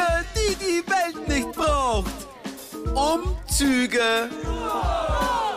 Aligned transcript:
Dinge, 0.00 0.24
die 0.34 0.54
die 0.56 0.82
Welt 0.90 1.28
nicht 1.28 1.52
braucht. 1.52 2.10
Umzüge, 2.94 4.30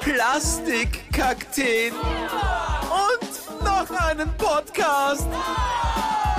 Plastikkakteen 0.02 1.94
und 1.94 3.64
noch 3.64 3.90
einen 4.02 4.30
Podcast. 4.38 5.26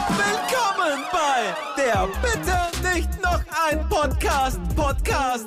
Willkommen 0.08 1.04
bei 1.12 1.54
der 1.76 2.08
Bitte 2.22 2.94
nicht 2.94 3.08
noch 3.22 3.40
ein 3.68 3.88
Podcast. 3.88 4.60
Podcast. 4.76 5.46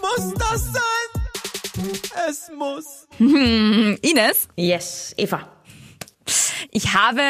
Muss 0.00 0.34
das 0.34 0.72
sein? 0.72 2.02
Es 2.28 2.50
muss. 2.56 3.06
Ines, 3.18 4.48
Yes, 4.56 5.14
Eva. 5.16 5.48
ich 6.70 6.94
habe 6.94 7.22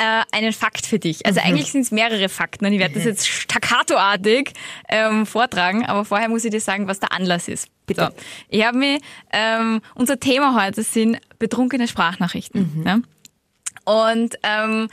äh, 0.00 0.22
einen 0.32 0.54
Fakt 0.54 0.86
für 0.86 0.98
dich. 0.98 1.26
Also 1.26 1.40
eigentlich 1.40 1.70
sind 1.72 1.82
es 1.82 1.90
mehrere 1.90 2.30
Fakten 2.30 2.64
und 2.64 2.72
ich 2.72 2.78
werde 2.78 2.94
das 2.94 3.04
jetzt 3.04 3.28
staccatoartig 3.28 4.52
ähm, 4.88 5.26
vortragen, 5.26 5.84
aber 5.84 6.06
vorher 6.06 6.30
muss 6.30 6.44
ich 6.44 6.50
dir 6.50 6.60
sagen, 6.60 6.88
was 6.88 7.00
der 7.00 7.12
Anlass 7.12 7.48
ist. 7.48 7.68
Bitte. 7.86 8.10
So, 8.10 8.22
ich 8.48 8.64
habe 8.64 8.78
mir, 8.78 8.98
ähm, 9.30 9.82
unser 9.94 10.18
Thema 10.18 10.64
heute 10.64 10.82
sind 10.82 11.18
betrunkene 11.38 11.86
Sprachnachrichten. 11.86 12.82
Ne? 12.82 13.02
Und 13.84 14.38
ähm, 14.42 14.88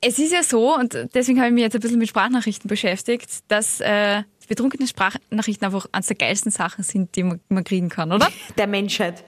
es 0.00 0.18
ist 0.18 0.32
ja 0.32 0.42
so, 0.42 0.74
und 0.74 0.98
deswegen 1.14 1.38
habe 1.38 1.48
ich 1.48 1.54
mich 1.54 1.62
jetzt 1.62 1.74
ein 1.74 1.80
bisschen 1.80 1.98
mit 1.98 2.08
Sprachnachrichten 2.08 2.66
beschäftigt, 2.66 3.30
dass 3.46 3.80
äh, 3.80 4.22
betrunkene 4.48 4.88
Sprachnachrichten 4.88 5.64
einfach 5.64 5.86
eines 5.92 6.06
der 6.08 6.16
geilsten 6.16 6.50
Sachen 6.50 6.82
sind, 6.82 7.14
die 7.14 7.22
man, 7.22 7.40
man 7.48 7.62
kriegen 7.62 7.88
kann, 7.88 8.10
oder? 8.10 8.28
Der 8.56 8.66
Menschheit. 8.66 9.22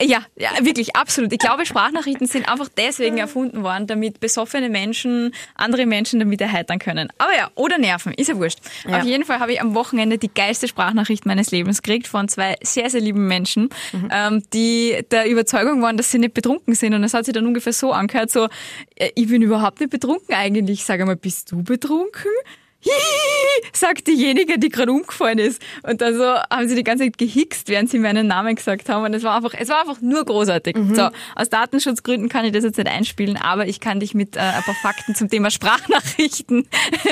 Ja, 0.00 0.22
ja, 0.36 0.50
wirklich, 0.60 0.94
absolut. 0.94 1.32
Ich 1.32 1.38
glaube, 1.38 1.64
Sprachnachrichten 1.64 2.26
sind 2.26 2.48
einfach 2.48 2.68
deswegen 2.76 3.16
erfunden 3.16 3.62
worden, 3.62 3.86
damit 3.86 4.20
besoffene 4.20 4.68
Menschen 4.68 5.32
andere 5.54 5.86
Menschen 5.86 6.20
damit 6.20 6.40
erheitern 6.42 6.78
können. 6.78 7.08
Aber 7.16 7.34
ja, 7.34 7.50
oder 7.54 7.78
nerven, 7.78 8.12
ist 8.12 8.28
ja 8.28 8.36
wurscht. 8.36 8.58
Ja. 8.86 8.98
Auf 8.98 9.04
jeden 9.04 9.24
Fall 9.24 9.40
habe 9.40 9.54
ich 9.54 9.60
am 9.60 9.74
Wochenende 9.74 10.18
die 10.18 10.32
geilste 10.32 10.68
Sprachnachricht 10.68 11.24
meines 11.24 11.50
Lebens 11.50 11.80
gekriegt 11.80 12.08
von 12.08 12.28
zwei 12.28 12.56
sehr, 12.62 12.90
sehr 12.90 13.00
lieben 13.00 13.26
Menschen, 13.26 13.70
ähm, 14.10 14.42
die 14.52 14.98
der 15.10 15.30
Überzeugung 15.30 15.80
waren, 15.80 15.96
dass 15.96 16.10
sie 16.10 16.18
nicht 16.18 16.34
betrunken 16.34 16.74
sind. 16.74 16.92
Und 16.92 17.02
es 17.02 17.14
hat 17.14 17.24
sich 17.24 17.32
dann 17.32 17.46
ungefähr 17.46 17.72
so 17.72 17.92
angehört, 17.92 18.30
so, 18.30 18.48
äh, 18.96 19.10
ich 19.14 19.28
bin 19.28 19.40
überhaupt 19.40 19.80
nicht 19.80 19.90
betrunken 19.90 20.34
eigentlich. 20.34 20.84
Sag 20.84 21.00
einmal, 21.00 21.16
bist 21.16 21.52
du 21.52 21.62
betrunken? 21.62 22.30
Hihihi, 22.80 23.70
sagt 23.72 24.06
diejenige, 24.06 24.58
die 24.58 24.68
gerade 24.68 24.92
umgefallen 24.92 25.38
ist. 25.38 25.62
Und 25.82 26.00
dann 26.00 26.16
so 26.16 26.24
haben 26.24 26.68
sie 26.68 26.74
die 26.74 26.84
ganze 26.84 27.04
Zeit 27.04 27.18
gehickst, 27.18 27.68
während 27.68 27.90
sie 27.90 27.98
meinen 27.98 28.26
Namen 28.26 28.54
gesagt 28.54 28.88
haben. 28.88 29.04
Und 29.04 29.14
es 29.14 29.22
war 29.22 29.36
einfach, 29.36 29.54
es 29.58 29.68
war 29.68 29.80
einfach 29.80 30.00
nur 30.00 30.24
großartig. 30.24 30.76
So, 30.92 31.08
aus 31.34 31.48
Datenschutzgründen 31.48 32.28
kann 32.28 32.44
ich 32.44 32.52
das 32.52 32.64
jetzt 32.64 32.78
nicht 32.78 32.88
einspielen, 32.88 33.36
aber 33.36 33.66
ich 33.66 33.80
kann 33.80 34.00
dich 34.00 34.14
mit 34.14 34.36
äh, 34.36 34.40
ein 34.40 34.62
paar 34.62 34.74
Fakten 34.74 35.14
zum 35.14 35.28
Thema 35.28 35.50
Sprachnachrichten. 35.50 36.68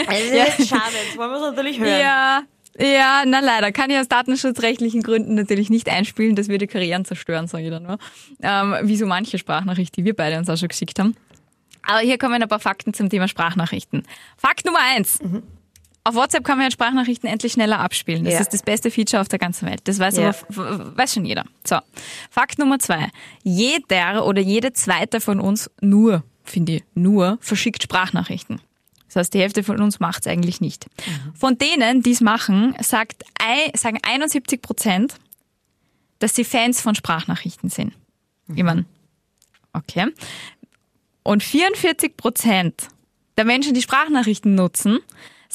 Also 0.07 0.35
ja, 0.35 0.47
schade, 0.47 0.93
jetzt 1.07 1.17
wollen 1.17 1.31
wir 1.31 1.37
es 1.37 1.43
natürlich 1.43 1.81
hören. 1.81 2.01
ja, 2.01 2.43
ja, 2.79 3.23
na 3.27 3.41
leider. 3.41 3.71
Kann 3.71 3.91
ich 3.91 3.99
aus 3.99 4.09
datenschutzrechtlichen 4.09 5.03
Gründen 5.03 5.35
natürlich 5.35 5.71
nicht 5.71 5.89
einspielen. 5.89 6.35
Das 6.35 6.49
würde 6.49 6.67
Karrieren 6.67 7.05
zerstören, 7.05 7.47
sage 7.47 7.65
ich 7.65 7.71
dann 7.71 7.85
nur. 7.85 7.99
Ähm, 8.43 8.77
wie 8.83 8.97
so 8.97 9.07
manche 9.07 9.39
Sprachnachricht, 9.39 9.97
die 9.97 10.05
wir 10.05 10.15
beide 10.15 10.39
uns 10.39 10.49
auch 10.51 10.57
schon 10.57 10.69
geschickt 10.69 10.99
haben. 10.99 11.15
Aber 11.83 12.01
hier 12.01 12.19
kommen 12.19 12.43
ein 12.43 12.49
paar 12.49 12.61
Fakten 12.61 12.95
zum 12.95 13.11
Thema 13.11 13.29
Sprachnachrichten. 13.29 14.05
Fakt 14.37 14.65
Nummer 14.65 14.81
eins. 14.97 15.19
Auf 16.07 16.15
WhatsApp 16.17 16.45
kann 16.45 16.59
man 16.59 16.67
ja 16.67 16.71
Sprachnachrichten 16.71 17.29
endlich 17.29 17.53
schneller 17.53 17.81
abspielen. 17.81 18.25
Das 18.25 18.35
Ja. 18.35 18.41
ist 18.41 18.53
das 18.53 18.63
beste 18.63 18.91
Feature 18.91 19.23
auf 19.23 19.29
der 19.29 19.39
ganzen 19.39 19.67
Welt. 19.67 19.81
Das 19.85 19.99
weiß 19.99 20.19
Ja. 20.19 20.29
aber 20.51 20.97
weiß 20.97 21.15
schon 21.15 21.25
jeder. 21.25 21.45
So. 21.67 21.79
Fakt 22.31 22.59
Nummer 22.59 22.79
zwei. 22.79 23.09
Jeder 23.43 24.27
oder 24.27 24.43
jede 24.43 24.75
zweite 24.75 25.21
von 25.23 25.41
uns 25.41 25.71
nur, 25.81 26.23
finde 26.45 26.73
ich, 26.77 26.85
nur 26.95 27.39
verschickt 27.41 27.83
Sprachnachrichten. 27.83 28.61
Das 29.07 29.17
heißt, 29.17 29.35
die 29.35 29.41
Hälfte 29.41 29.63
von 29.63 29.81
uns 29.81 29.99
macht 29.99 30.27
es 30.27 30.31
eigentlich 30.31 30.61
nicht. 30.61 30.87
Von 31.35 31.57
denen, 31.57 32.03
die 32.03 32.11
es 32.11 32.21
machen, 32.21 32.75
sagt, 32.81 33.23
sagen 33.75 33.99
71 34.03 34.61
Prozent, 34.61 35.15
dass 36.19 36.35
sie 36.35 36.45
Fans 36.45 36.81
von 36.83 36.95
Sprachnachrichten 36.95 37.71
sind. 37.71 37.95
Ich 38.55 38.63
mein, 38.63 38.85
okay. 39.73 40.09
Und 41.23 41.43
44 41.43 42.17
Prozent 42.17 42.89
der 43.39 43.45
Menschen, 43.47 43.73
die 43.73 43.81
Sprachnachrichten 43.83 44.55
nutzen, 44.55 44.99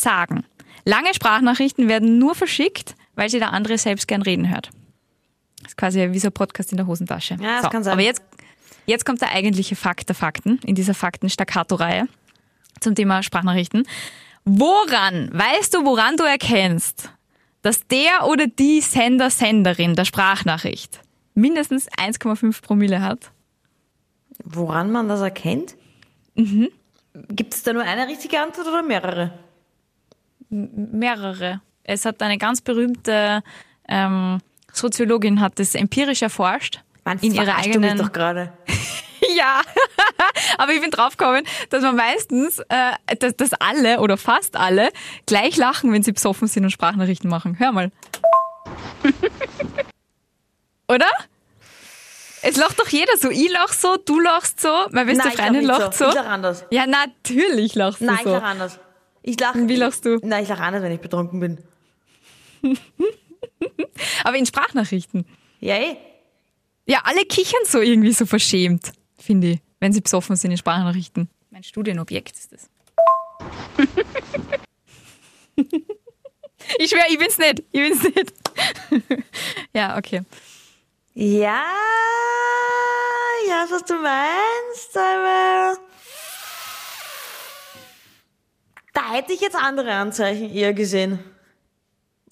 sagen, 0.02 0.46
lange 0.86 1.14
Sprachnachrichten 1.14 1.88
werden 1.88 2.18
nur 2.18 2.36
verschickt, 2.36 2.96
weil 3.16 3.30
sie 3.30 3.40
der 3.40 3.54
andere 3.54 3.78
selbst 3.78 4.08
gern 4.08 4.22
reden 4.22 4.50
hört. 4.50 4.70
Das 5.62 5.72
ist 5.74 5.78
quasi 5.78 6.08
wie 6.12 6.20
so 6.20 6.30
ein 6.30 6.34
Podcast 6.34 6.72
in 6.72 6.78
der 6.78 6.88
Hosentasche. 6.88 7.38
Ja, 7.42 7.62
das 7.62 7.72
kann 7.72 7.84
sein. 7.84 7.94
Aber 7.94 8.02
jetzt, 8.02 8.22
jetzt 8.86 9.06
kommt 9.06 9.22
der 9.22 9.32
eigentliche 9.32 9.76
Fakt 9.76 10.10
der 10.10 10.16
Fakten 10.16 10.60
in 10.66 10.76
dieser 10.76 10.94
Fakten-Staccato-Reihe 10.94 12.08
zum 12.80 12.96
Thema 12.96 13.24
Sprachnachrichten. 13.24 13.86
Woran, 14.46 15.30
weißt 15.34 15.74
du, 15.74 15.86
woran 15.86 16.16
du 16.18 16.24
erkennst, 16.24 17.12
dass 17.62 17.86
der 17.88 18.28
oder 18.28 18.48
die 18.48 18.82
Sender, 18.82 19.30
Senderin 19.30 19.96
der 19.96 20.06
Sprachnachricht 20.06 21.02
mindestens 21.34 21.90
1,5 21.92 22.62
Promille 22.62 23.02
hat? 23.02 23.32
Woran 24.44 24.92
man 24.92 25.10
das 25.10 25.20
erkennt? 25.20 25.76
Gibt 26.36 27.54
es 27.54 27.64
da 27.64 27.74
nur 27.74 27.84
eine 27.84 28.08
richtige 28.08 28.40
Antwort 28.40 28.68
oder 28.68 28.82
mehrere? 28.82 29.34
Mehrere. 30.50 31.62
Es 31.84 32.06
hat 32.06 32.22
eine 32.22 32.38
ganz 32.38 32.62
berühmte 32.62 33.44
ähm, 33.88 34.40
Soziologin 34.72 35.42
hat 35.42 35.60
das 35.60 35.76
empirisch 35.76 36.22
erforscht 36.22 36.82
Mann, 37.04 37.20
in 37.20 37.34
ihrer 37.34 37.46
verarschst 37.46 37.76
du 37.76 37.80
mich 37.80 37.90
eigenen. 37.90 38.06
doch 38.06 38.12
gerade. 38.12 38.54
ja, 39.36 39.62
aber 40.58 40.74
ich 40.74 40.82
bin 40.82 40.92
draufgekommen, 40.92 41.44
dass 41.70 41.82
man 41.84 41.96
meistens, 41.96 42.60
äh, 42.70 43.16
dass, 43.20 43.36
dass 43.36 43.54
alle 43.54 44.00
oder 44.00 44.18
fast 44.18 44.56
alle 44.56 44.92
gleich 45.26 45.58
lachen, 45.58 45.92
wenn 45.92 46.04
sie 46.04 46.12
besoffen 46.12 46.48
sind 46.48 46.64
und 46.64 46.72
Sprachnachrichten 46.72 47.30
machen. 47.30 47.58
Hör 47.58 47.72
mal. 47.72 47.92
oder? 50.88 51.08
Es 52.42 52.56
lacht 52.56 52.80
doch 52.80 52.88
jeder 52.88 53.18
so. 53.18 53.30
Ich 53.30 53.52
lach 53.52 53.74
so, 53.74 53.98
du 53.98 54.20
lachst 54.20 54.62
so, 54.62 54.70
meine 54.92 55.14
beste 55.14 55.28
Nein, 55.28 55.32
ich 55.32 55.38
lach 55.38 55.46
Freundin 55.46 55.66
lacht 55.66 55.94
so. 55.94 56.06
so. 56.06 56.10
Ich 56.10 56.16
lach 56.16 56.28
anders. 56.28 56.66
Ja, 56.70 56.88
natürlich 56.88 57.76
lachst 57.76 58.02
Nein, 58.02 58.16
du 58.16 58.22
ich 58.22 58.24
so. 58.24 58.32
lache 58.34 58.46
anders. 58.46 58.80
Ich 59.30 59.40
lache. 59.40 59.68
Wie 59.68 59.76
lachst 59.76 60.06
du? 60.06 60.18
Nein, 60.24 60.42
ich 60.42 60.50
lache 60.50 60.64
anders, 60.64 60.82
wenn 60.82 60.92
ich 60.92 61.02
betrunken 61.02 61.40
bin. 61.40 61.60
Aber 64.24 64.38
in 64.38 64.48
Sprachnachrichten. 64.48 65.24
Ja, 65.60 65.76
eh. 65.76 65.98
Ja, 66.88 67.02
alle 67.04 67.24
kichern 67.26 67.62
so 67.66 67.80
irgendwie 67.80 68.12
so 68.12 68.26
verschämt, 68.26 68.92
finde 69.20 69.52
ich, 69.52 69.60
wenn 69.80 69.94
sie 69.94 70.02
besoffen 70.02 70.36
sind 70.36 70.50
in 70.50 70.58
Sprachnachrichten. 70.58 71.30
Mein 71.52 71.62
Studienobjekt 71.62 72.36
ist 72.36 72.52
das. 72.54 72.72
ich 76.80 76.90
schwöre, 76.90 77.06
ich 77.10 77.20
bin's 77.20 77.38
nicht. 77.38 77.64
Ich 77.72 77.82
bin's 77.82 78.02
nicht. 78.04 78.34
ja, 79.76 79.96
okay. 79.96 80.24
Ja, 81.14 81.64
ja, 83.48 83.68
was 83.70 83.84
du 83.84 83.94
meinst, 83.94 84.98
aber 84.98 85.78
da 89.00 89.14
hätte 89.14 89.34
ich 89.34 89.42
jetzt 89.42 89.56
andere 89.56 89.94
Anzeichen 89.94 90.54
eher 90.54 90.74
gesehen. 90.74 91.20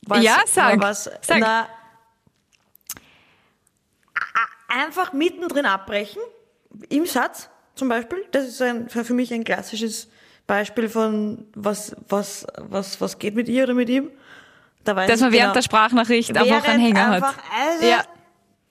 Was, 0.06 0.24
Ja, 0.24 0.38
sag. 0.46 0.80
Was, 0.82 1.10
Sag. 1.22 1.40
Na, 1.40 1.68
einfach 4.68 5.14
mittendrin 5.14 5.66
abbrechen, 5.66 6.22
im 6.90 7.06
Satz 7.06 7.50
zum 7.76 7.90
Beispiel. 7.90 8.26
Das 8.32 8.46
ist 8.48 8.62
ein, 8.62 8.90
für 8.90 9.14
mich 9.14 9.34
ein 9.34 9.44
klassisches 9.44 10.10
Beispiel 10.46 10.90
von 10.90 11.46
was, 11.56 11.96
was, 12.08 12.46
was, 12.58 13.00
was 13.02 13.20
geht 13.20 13.36
mit 13.36 13.50
ihr 13.50 13.64
oder 13.64 13.74
mit 13.74 13.90
ihm. 13.90 14.12
Da 14.84 14.96
weiß 14.96 15.10
Dass 15.10 15.20
man 15.20 15.32
während 15.32 15.46
genau. 15.46 15.54
der 15.54 15.62
Sprachnachricht 15.62 16.38
einfach 16.38 16.64
einen 16.68 16.82
Während 16.82 16.98
Hänger 16.98 17.12
einfach, 17.12 17.38
hat. 17.38 17.44
Also, 17.54 17.86
Ja. 17.86 18.04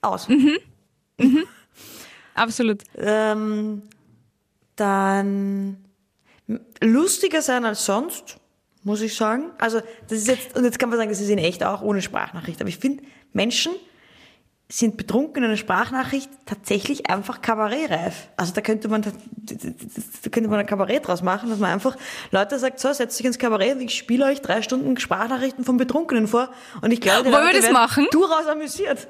Aus. 0.01 0.27
Absolut. 2.35 2.83
ähm, 2.95 3.83
dann 4.75 5.86
lustiger 6.81 7.41
sein 7.41 7.65
als 7.65 7.85
sonst, 7.85 8.37
muss 8.83 9.01
ich 9.01 9.15
sagen. 9.15 9.51
Also 9.59 9.81
das 10.07 10.19
ist 10.19 10.27
jetzt, 10.27 10.55
und 10.57 10.63
jetzt 10.63 10.79
kann 10.79 10.89
man 10.89 10.97
sagen, 10.97 11.09
das 11.09 11.19
ist 11.19 11.29
in 11.29 11.37
echt 11.39 11.63
auch 11.63 11.81
ohne 11.81 12.01
Sprachnachricht. 12.01 12.59
Aber 12.61 12.69
ich 12.69 12.77
finde, 12.77 13.03
Menschen 13.33 13.73
sind 14.69 14.97
betrunken 14.97 15.43
in 15.43 15.49
einer 15.49 15.57
Sprachnachricht 15.57 16.29
tatsächlich 16.45 17.09
einfach 17.09 17.41
kabarettreif. 17.41 18.27
Also 18.35 18.53
da 18.53 18.59
könnte 18.61 18.89
man, 18.89 19.01
da 19.01 19.11
könnte 20.29 20.49
man 20.49 20.59
ein 20.59 20.65
Kabarett 20.65 21.07
draus 21.07 21.21
machen, 21.21 21.49
dass 21.49 21.59
man 21.59 21.71
einfach 21.71 21.95
Leute 22.31 22.59
sagt, 22.59 22.79
so, 22.81 22.91
setzt 22.91 23.19
euch 23.21 23.25
ins 23.27 23.39
Kabarett 23.39 23.75
und 23.75 23.81
ich 23.83 23.95
spiele 23.97 24.25
euch 24.25 24.41
drei 24.41 24.61
Stunden 24.61 24.97
Sprachnachrichten 24.97 25.63
von 25.63 25.77
Betrunkenen 25.77 26.27
vor 26.27 26.49
und 26.81 26.91
ich 26.91 26.99
glaube, 26.99 27.23
die 27.23 27.31
Wollen 27.31 27.43
wir 27.43 27.45
Leute 27.45 27.55
das 27.57 27.63
werden 27.63 27.73
machen? 27.75 28.07
durchaus 28.11 28.45
amüsiert. 28.47 29.07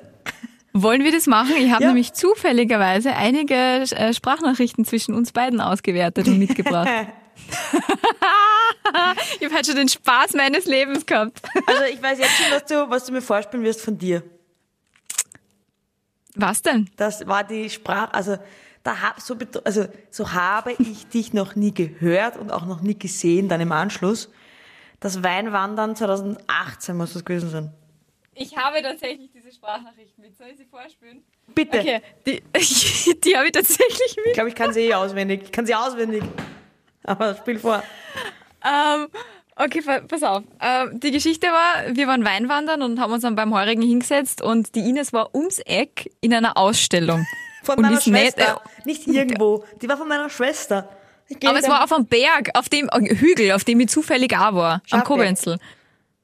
Wollen 0.73 1.03
wir 1.03 1.11
das 1.11 1.25
machen? 1.25 1.55
Ich 1.57 1.71
habe 1.71 1.81
Ja. 1.81 1.87
nämlich 1.89 2.13
zufälligerweise 2.13 3.15
einige 3.15 3.55
äh, 3.55 4.13
Sprachnachrichten 4.13 4.85
zwischen 4.85 5.15
uns 5.15 5.31
beiden 5.31 5.59
ausgewertet 5.59 6.27
und 6.27 6.37
mitgebracht. 6.37 6.87
Ich 9.39 9.45
habe 9.45 9.55
halt 9.55 9.65
schon 9.65 9.75
den 9.75 9.89
Spaß 9.89 10.33
meines 10.33 10.65
Lebens 10.65 11.05
gehabt. 11.05 11.41
Also 11.65 11.83
ich 11.83 12.01
weiß 12.01 12.19
jetzt 12.19 12.37
schon, 12.37 12.51
was 12.51 12.65
du, 12.65 12.89
was 12.89 13.05
du 13.05 13.11
mir 13.11 13.21
vorspielen 13.21 13.63
wirst 13.65 13.81
von 13.81 13.97
dir. 13.97 14.23
Was 16.35 16.61
denn? 16.61 16.89
Das 16.97 17.25
war 17.27 17.43
die 17.43 17.69
Sprache, 17.69 18.13
also 18.13 18.37
da 18.83 19.01
hab, 19.01 19.19
so, 19.19 19.35
also 19.63 19.87
so 20.11 20.33
habe 20.33 20.73
ich 20.79 21.07
dich 21.07 21.33
noch 21.33 21.55
nie 21.55 21.73
gehört 21.73 22.37
und 22.37 22.51
auch 22.51 22.65
noch 22.65 22.81
nie 22.81 22.97
gesehen 22.97 23.49
dann 23.49 23.59
im 23.59 23.71
Anschluss. 23.71 24.29
Das 24.99 25.23
Weinwandern 25.23 25.95
2018 25.95 26.95
muss 26.95 27.13
das 27.13 27.25
gewesen 27.25 27.49
sein. 27.49 27.73
Ich 28.33 28.55
habe 28.55 28.81
tatsächlich 28.83 29.31
diese 29.33 29.51
Sprachnachrichten 29.51 30.23
mit. 30.23 30.37
Soll 30.37 30.47
ich 30.51 30.57
sie 30.57 30.65
vorspielen? 30.65 31.23
Bitte. 31.55 31.79
Okay, 31.79 32.01
die, 32.25 32.41
die 33.23 33.35
habe 33.35 33.47
ich 33.47 33.51
tatsächlich 33.51 34.15
Ich 34.15 34.25
mit. 34.25 34.33
glaube, 34.35 34.49
ich 34.49 34.55
kann 34.55 34.73
sie 34.73 34.81
eh 34.81 34.93
auswendig. 34.93 35.41
Ich 35.45 35.51
kann 35.51 35.65
sie 35.65 35.73
auswendig. 35.73 36.23
Aber 37.07 37.33
spiel 37.35 37.57
vor. 37.57 37.81
Ähm, 38.63 39.07
okay, 39.55 39.81
pa- 39.81 40.01
pass 40.01 40.21
auf. 40.23 40.43
Ähm, 40.61 40.99
die 40.99 41.11
Geschichte 41.11 41.47
war, 41.47 41.95
wir 41.95 42.05
waren 42.07 42.23
Weinwandern 42.23 42.81
und 42.83 42.99
haben 42.99 43.11
uns 43.13 43.23
dann 43.23 43.35
beim 43.35 43.53
Heurigen 43.53 43.81
hingesetzt 43.81 44.41
und 44.41 44.75
die 44.75 44.81
Ines 44.89 45.13
war 45.13 45.33
ums 45.33 45.57
Eck 45.59 46.11
in 46.21 46.33
einer 46.33 46.57
Ausstellung. 46.57 47.25
Von 47.63 47.77
Und 47.77 47.81
meiner 47.81 47.97
ist 47.97 48.07
nicht, 48.07 48.33
Schwester. 48.35 48.61
Nicht 48.85 49.07
irgendwo. 49.07 49.65
Die 49.81 49.89
war 49.89 49.97
von 49.97 50.07
meiner 50.07 50.29
Schwester. 50.29 50.87
Aber 51.45 51.59
es 51.59 51.67
war 51.67 51.83
auf 51.83 51.91
einem 51.91 52.05
Berg, 52.05 52.51
auf 52.53 52.69
dem 52.69 52.87
äh, 52.89 53.13
Hügel, 53.15 53.51
auf 53.51 53.65
dem 53.65 53.81
ich 53.81 53.89
zufällig 53.89 54.33
auch 54.37 54.53
war, 54.53 54.73
am 54.75 54.81
Schafberg. 54.85 55.05
Kobenzl. 55.05 55.57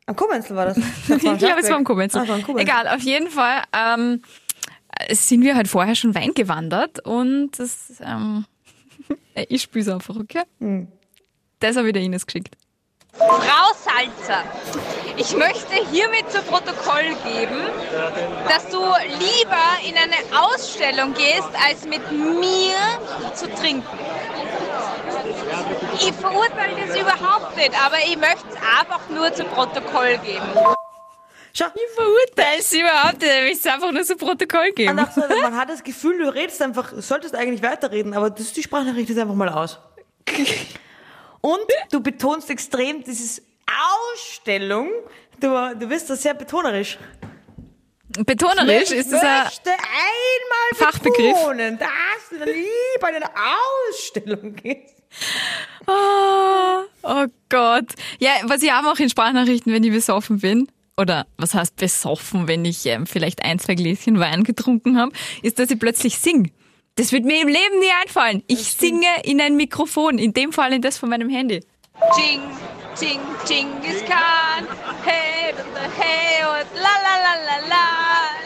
Am 0.06 0.16
Kobenzel 0.16 0.56
war 0.56 0.68
das. 0.68 0.78
Ich 1.10 1.20
glaube, 1.20 1.60
es 1.60 1.70
war 1.70 1.76
am 1.78 1.84
Kobenzl. 1.84 2.20
Ah, 2.20 2.22
am 2.34 2.44
Kobenzl. 2.44 2.60
Egal, 2.62 2.88
auf 2.88 3.02
jeden 3.02 3.30
Fall 3.30 3.62
ähm, 3.74 4.22
sind 5.12 5.44
wir 5.44 5.56
halt 5.56 5.68
vorher 5.68 5.96
schon 5.96 6.16
Wein 6.16 6.34
gewandert 6.34 7.06
und 7.06 7.52
das, 7.58 8.02
ähm, 8.06 8.46
ich 9.50 9.62
spüre 9.62 9.84
es 9.84 9.90
einfach, 9.90 10.16
okay? 10.16 10.44
Hm. 10.60 10.88
Das 11.60 11.78
habe 11.78 11.88
ich 11.88 11.94
der 11.94 12.02
Ines 12.02 12.26
geschickt. 12.26 12.56
Frau 13.14 13.74
Salzer, 13.76 14.44
ich 15.18 15.36
möchte 15.36 15.76
hiermit 15.92 16.32
zu 16.32 16.42
Protokoll 16.42 17.16
geben, 17.24 17.62
dass 18.50 18.68
du 18.70 18.80
lieber 18.80 19.88
in 19.88 19.96
eine 19.96 20.44
Ausstellung 20.44 21.14
gehst, 21.14 21.50
als 21.64 21.86
mit 21.86 22.12
mir 22.12 22.76
zu 23.36 23.48
trinken. 23.54 23.86
Ich 26.00 26.14
verurteile 26.14 26.88
das 26.88 26.98
überhaupt 27.00 27.56
nicht, 27.56 27.72
aber 27.86 27.98
ich 28.00 28.18
möchte 28.18 28.48
es 28.50 28.56
einfach 28.56 29.08
nur 29.10 29.32
zu 29.34 29.44
Protokoll 29.46 30.18
geben. 30.18 30.44
Schau, 31.56 31.66
Ich 31.76 31.96
verurteile 31.96 32.60
es 32.60 32.74
überhaupt 32.74 33.22
nicht, 33.22 33.32
ich 33.32 33.44
will 33.46 33.52
es 33.52 33.66
einfach 33.68 33.92
nur 33.92 34.04
zu 34.04 34.16
Protokoll 34.16 34.70
und 34.70 34.76
geben. 34.76 35.00
auch 35.00 35.12
so, 35.12 35.22
man 35.22 35.56
hat 35.56 35.70
das 35.70 35.84
Gefühl, 35.84 36.18
du 36.18 36.34
redest 36.34 36.62
einfach, 36.64 36.92
solltest 36.98 37.36
eigentlich 37.36 37.62
weiterreden, 37.62 38.16
aber 38.16 38.32
das 38.32 38.42
ist 38.48 38.58
die 38.58 38.64
Sprachnachricht 38.64 39.10
jetzt 39.10 39.20
einfach 39.20 39.36
mal 39.36 39.50
aus. 39.50 39.80
Und 41.42 41.60
du 41.92 42.00
betonst 42.02 42.50
extrem 42.50 43.04
dieses 43.04 43.42
Ausstellung. 43.68 44.90
Du, 45.40 45.50
du 45.80 45.88
bist 45.88 46.10
da 46.10 46.16
sehr 46.16 46.34
betonerisch. 46.34 46.98
Betonerisch 48.26 48.92
ich 48.92 48.98
ist 48.98 49.12
es 49.12 49.22
ein 49.22 49.44
möchte 49.44 49.72
einmal 49.72 50.76
Fachbegriff. 50.92 51.34
betonen, 51.38 51.78
dass 51.78 52.30
du 52.30 52.36
lieber 52.46 53.10
in 53.10 53.16
eine 53.16 53.30
Ausstellung 53.90 54.56
gehst. 54.56 54.96
Oh, 55.88 56.84
oh 57.04 57.26
Gott. 57.50 57.86
Ja, 58.20 58.32
was 58.44 58.62
ich 58.64 58.72
auch 58.72 58.82
mache 58.84 59.04
in 59.04 59.10
Sprachnachrichten, 59.10 59.74
wenn 59.74 59.84
ich 59.84 59.92
besoffen 59.92 60.40
bin, 60.40 60.68
oder 60.98 61.26
was 61.38 61.54
heißt 61.54 61.76
besoffen, 61.76 62.48
wenn 62.48 62.66
ich 62.66 62.86
ähm, 62.86 63.06
vielleicht 63.06 63.44
ein, 63.44 63.60
zwei 63.60 63.76
Gläschen 63.76 64.20
Wein 64.20 64.44
getrunken 64.44 64.98
habe, 64.98 65.12
ist, 65.42 65.60
dass 65.60 65.72
ich 65.72 65.80
plötzlich 65.80 66.20
sing. 66.20 66.52
Das 66.96 67.12
wird 67.12 67.26
mir 67.26 67.42
im 67.42 67.48
Leben 67.48 67.80
nie 67.80 67.92
einfallen. 68.04 68.44
Ich 68.48 68.74
singe 68.74 69.08
in 69.24 69.42
ein 69.42 69.56
Mikrofon, 69.56 70.20
in 70.20 70.34
dem 70.34 70.52
Fall 70.52 70.74
in 70.74 70.82
das 70.82 70.98
von 70.98 71.10
meinem 71.10 71.30
Handy. 71.30 71.62
Ching, 72.16 72.42
ching, 72.96 73.20
Chingis 73.46 74.04
Khan, 74.06 74.68
hey, 75.04 75.54
hey, 75.98 76.44
und 76.46 76.76
la 76.76 76.96
la 77.04 77.16
la 77.24 77.34
la 77.48 77.68
la, 77.68 77.86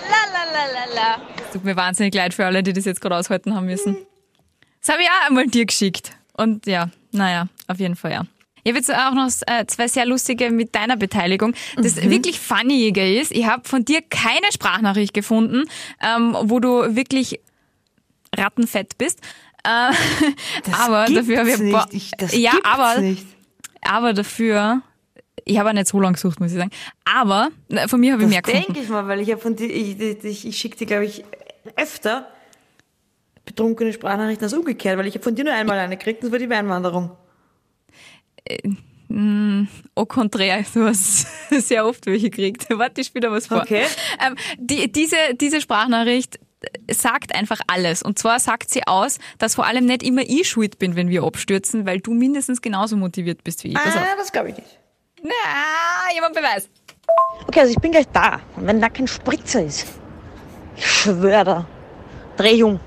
la 0.10 0.22
la 0.34 0.44
la 0.54 0.66
la 0.74 0.96
la. 0.96 1.22
Es 1.46 1.52
tut 1.52 1.66
mir 1.66 1.76
wahnsinnig 1.76 2.14
leid 2.14 2.34
für 2.34 2.46
alle, 2.46 2.64
die 2.64 2.74
das 2.74 2.86
jetzt 2.86 3.02
gerade 3.02 3.18
aushalten 3.18 3.54
haben 3.56 3.66
müssen. 3.66 3.98
Das 4.80 4.90
habe 4.90 5.02
ich 5.02 5.10
auch 5.10 5.28
einmal 5.28 5.48
dir 5.48 5.66
geschickt. 5.66 6.12
Und 6.34 6.66
ja, 6.68 6.90
naja, 7.12 7.48
auf 7.68 7.80
jeden 7.80 7.96
Fall 7.96 8.12
ja. 8.12 8.26
Ich 8.68 8.72
habe 8.74 8.80
jetzt 8.80 8.94
auch 8.94 9.14
noch 9.14 9.30
äh, 9.48 9.66
zwei 9.68 9.88
sehr 9.88 10.06
lustige 10.06 10.52
mit 10.52 10.76
deiner 10.76 10.98
Beteiligung. 10.98 11.54
Das 11.78 11.96
wirklich 12.04 12.38
Funnige 12.38 13.18
ist, 13.18 13.32
ich 13.32 13.46
habe 13.46 13.66
von 13.66 13.86
dir 13.86 14.02
keine 14.02 14.52
Sprachnachricht 14.52 15.14
gefunden, 15.14 15.64
ähm, 16.04 16.36
wo 16.42 16.60
du 16.60 16.94
wirklich 16.94 17.40
rattenfett 18.36 18.98
bist. 18.98 19.22
Äh, 19.64 19.94
aber 20.78 21.06
dafür 21.06 21.38
habe 21.40 21.50
ich, 21.50 21.60
ein 21.62 21.72
paar-. 21.72 21.88
Ich- 21.92 22.12
ja, 22.34 22.52
aber 22.64 23.00
nicht. 23.00 23.26
aber 23.84 24.12
dafür, 24.14 24.82
ich 25.46 25.58
habe 25.60 25.70
auch 25.70 25.74
nicht 25.74 25.88
so 25.88 26.02
lange 26.02 26.16
gesucht, 26.16 26.42
muss 26.42 26.52
ich 26.52 26.58
sagen. 26.58 26.72
Aber 27.06 27.48
na, 27.70 27.88
von 27.88 28.02
mir 28.02 28.12
habe 28.12 28.24
ich 28.24 28.28
mehr 28.30 28.42
gefunden. 28.42 28.66
denke 28.66 28.82
ich 28.82 28.90
mal, 28.90 29.08
weil 29.08 29.22
ich 29.22 29.32
habe 29.32 29.40
von 29.40 29.56
dir, 29.56 29.70
ich, 29.74 29.98
ich, 30.26 30.46
ich 30.46 30.58
schicke 30.58 30.76
dir, 30.76 30.88
glaube 30.88 31.06
ich, 31.06 31.24
öfter 31.78 32.28
betrunkene 33.46 33.94
Sprachnachrichten 33.94 34.44
als 34.44 34.54
umgekehrt, 34.54 34.98
weil 34.98 35.08
ich 35.08 35.14
habe 35.14 35.24
von 35.24 35.36
dir 35.36 35.46
nur 35.46 35.54
einmal 35.54 35.80
eine 35.80 35.96
gekriegt, 35.96 36.22
das 36.22 36.32
war 36.34 36.40
die 36.40 36.50
Weinwanderung. 36.50 37.12
Au 39.96 40.06
contraire, 40.06 40.66
du 40.74 40.84
hast 40.84 41.28
sehr 41.50 41.86
oft 41.86 42.06
welche 42.06 42.30
gekriegt. 42.30 42.68
Warte, 42.78 43.02
ich 43.02 43.08
spiele 43.08 43.28
da 43.28 43.34
was 43.34 43.48
vor. 43.48 43.62
Okay. 43.62 43.86
Ähm, 44.26 44.36
die, 44.58 44.92
diese, 44.92 45.16
diese 45.40 45.62
Sprachnachricht 45.62 46.40
sagt 46.92 47.34
einfach 47.34 47.62
alles. 47.68 48.04
Und 48.04 48.20
zwar 48.20 48.40
sagt 48.40 48.70
sie 48.70 48.86
aus, 48.86 49.20
dass 49.38 49.56
vor 49.56 49.66
allem 49.66 49.86
nicht 49.86 50.04
immer 50.04 50.24
ich 50.24 50.50
schuld 50.50 50.78
bin, 50.78 50.96
wenn 50.96 51.10
wir 51.10 51.24
abstürzen, 51.24 51.86
weil 51.86 52.02
du 52.02 52.14
mindestens 52.14 52.62
genauso 52.62 52.98
motiviert 52.98 53.44
bist 53.44 53.64
wie 53.64 53.70
ich. 53.70 53.74
Pass 53.76 53.96
auf. 53.96 54.02
Ah, 54.02 54.16
das 54.18 54.32
glaube 54.32 54.50
ich 54.50 54.58
nicht. 54.58 54.80
Na, 55.24 56.14
jemand 56.14 56.36
Beweis. 56.36 56.70
Okay, 57.48 57.62
also 57.62 57.72
ich 57.72 57.80
bin 57.80 57.92
gleich 57.92 58.08
da. 58.12 58.42
Und 58.56 58.68
wenn 58.68 58.82
da 58.82 58.90
kein 58.90 59.08
Spritzer 59.08 59.64
ist, 59.64 59.88
ich 60.76 60.86
schwöre 60.86 61.44
da, 61.44 61.68
dreh 62.36 62.62
um. 62.62 62.80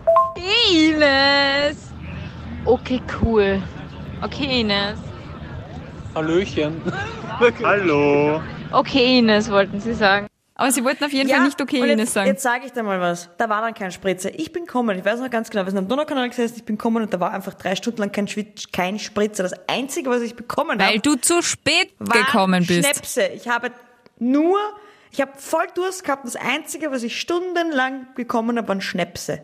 Ines! 0.71 1.77
Okay, 2.65 3.01
cool. 3.23 3.63
Okay, 4.23 4.61
Ines. 4.61 4.99
Hallöchen. 6.15 6.83
Hallo. 7.63 8.43
Okay, 8.73 9.19
Ines, 9.19 9.51
wollten 9.51 9.81
Sie 9.81 9.95
sagen. 9.95 10.27
Aber 10.55 10.71
sie 10.73 10.85
wollten 10.85 11.05
auf 11.05 11.13
jeden 11.13 11.31
Fall 11.31 11.45
nicht 11.45 11.61
okay 11.63 11.81
und 11.81 11.89
Ines 11.89 12.01
jetzt, 12.01 12.13
sagen. 12.13 12.27
Jetzt 12.27 12.43
sage 12.43 12.67
ich 12.67 12.73
dir 12.73 12.83
mal 12.83 13.01
was. 13.01 13.31
Da 13.39 13.49
war 13.49 13.63
dann 13.63 13.73
kein 13.73 13.91
Spritzer. 13.93 14.39
Ich 14.39 14.53
bin 14.53 14.67
kommen. 14.67 14.99
Ich 14.99 15.05
weiß 15.05 15.21
noch 15.21 15.31
ganz 15.31 15.49
genau. 15.49 15.65
Wir 15.65 15.71
sind 15.71 15.79
am 15.79 15.89
Donaukanal 15.89 16.29
gesessen. 16.29 16.57
Ich 16.59 16.65
bin 16.65 16.77
kommen 16.77 17.03
und 17.03 17.15
da 17.15 17.21
war 17.21 17.33
einfach 17.33 17.55
drei 17.55 17.77
Stunden 17.77 18.01
lang 18.01 18.13
kein, 18.13 18.29
Schwitz, 18.29 18.71
kein 18.71 18.99
Spritzer. 18.99 19.43
Das 19.43 19.55
Einzige, 19.69 20.11
was 20.11 20.21
ich 20.21 20.35
bekommen 20.35 20.79
weil 20.79 20.89
habe, 20.89 21.01
du 21.01 21.15
zu 21.15 21.41
spät 21.41 21.95
waren 21.99 22.25
gekommen 22.27 22.67
bist. 22.67 22.87
Schnäpse. 22.87 23.29
Ich 23.29 23.49
habe 23.49 23.71
nur, 24.19 24.59
ich 25.13 25.23
habe 25.23 25.33
voll 25.37 25.67
Durst 25.75 26.05
gehabt. 26.05 26.27
Das 26.27 26.37
Einzige, 26.37 26.91
was 26.91 27.05
ich 27.05 27.19
stundenlang 27.19 28.09
bekommen 28.15 28.59
habe, 28.59 28.69
waren 28.69 28.83
Schnäpse. 28.83 29.41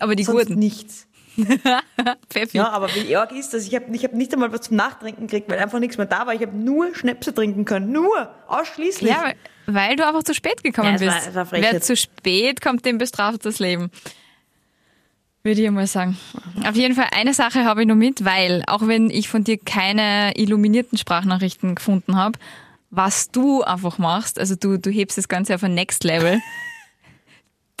Aber 0.00 0.16
die 0.16 0.24
Sonst 0.24 0.48
guten. 0.48 0.58
nichts. 0.58 1.06
Ja, 2.52 2.68
aber 2.70 2.88
wie 2.94 3.16
arg 3.16 3.32
ist 3.32 3.52
das? 3.54 3.66
Ich 3.66 3.74
habe 3.74 3.86
ich 3.94 4.04
hab 4.04 4.12
nicht 4.14 4.32
einmal 4.32 4.52
was 4.52 4.62
zum 4.62 4.76
Nachtrinken 4.76 5.26
gekriegt, 5.26 5.50
weil 5.50 5.58
einfach 5.58 5.78
nichts 5.78 5.96
mehr 5.96 6.06
da 6.06 6.26
war. 6.26 6.34
Ich 6.34 6.42
habe 6.42 6.56
nur 6.56 6.94
Schnäpse 6.94 7.34
trinken 7.34 7.64
können. 7.64 7.92
Nur. 7.92 8.30
Ausschließlich. 8.48 9.10
Ja, 9.10 9.22
weil, 9.22 9.34
weil 9.66 9.96
du 9.96 10.06
einfach 10.06 10.22
zu 10.22 10.34
spät 10.34 10.62
gekommen 10.62 10.96
Ja, 10.98 11.06
war- 11.06 11.14
bist. 11.20 11.34
war 11.34 11.46
Frechheit. 11.46 11.72
Wer 11.74 11.80
zu 11.80 11.96
spät 11.96 12.60
kommt, 12.60 12.84
dem 12.86 12.98
bestraft 12.98 13.44
das 13.44 13.58
Leben. 13.58 13.90
Würde 15.42 15.62
ich 15.62 15.70
mal 15.70 15.86
sagen. 15.86 16.18
Auf 16.66 16.76
jeden 16.76 16.94
Fall 16.94 17.08
eine 17.12 17.32
Sache 17.34 17.64
habe 17.64 17.82
ich 17.82 17.88
noch 17.88 17.94
mit, 17.94 18.24
weil 18.24 18.62
auch 18.66 18.86
wenn 18.86 19.08
ich 19.10 19.28
von 19.28 19.42
dir 19.42 19.56
keine 19.58 20.32
illuminierten 20.36 20.98
Sprachnachrichten 20.98 21.74
gefunden 21.76 22.16
habe, 22.16 22.38
was 22.90 23.30
du 23.30 23.62
einfach 23.62 23.98
machst, 23.98 24.38
also 24.38 24.54
du, 24.56 24.78
du 24.78 24.90
hebst 24.90 25.16
das 25.16 25.28
Ganze 25.28 25.54
auf 25.54 25.62
ein 25.62 25.74
Next 25.74 26.04
Level. 26.04 26.40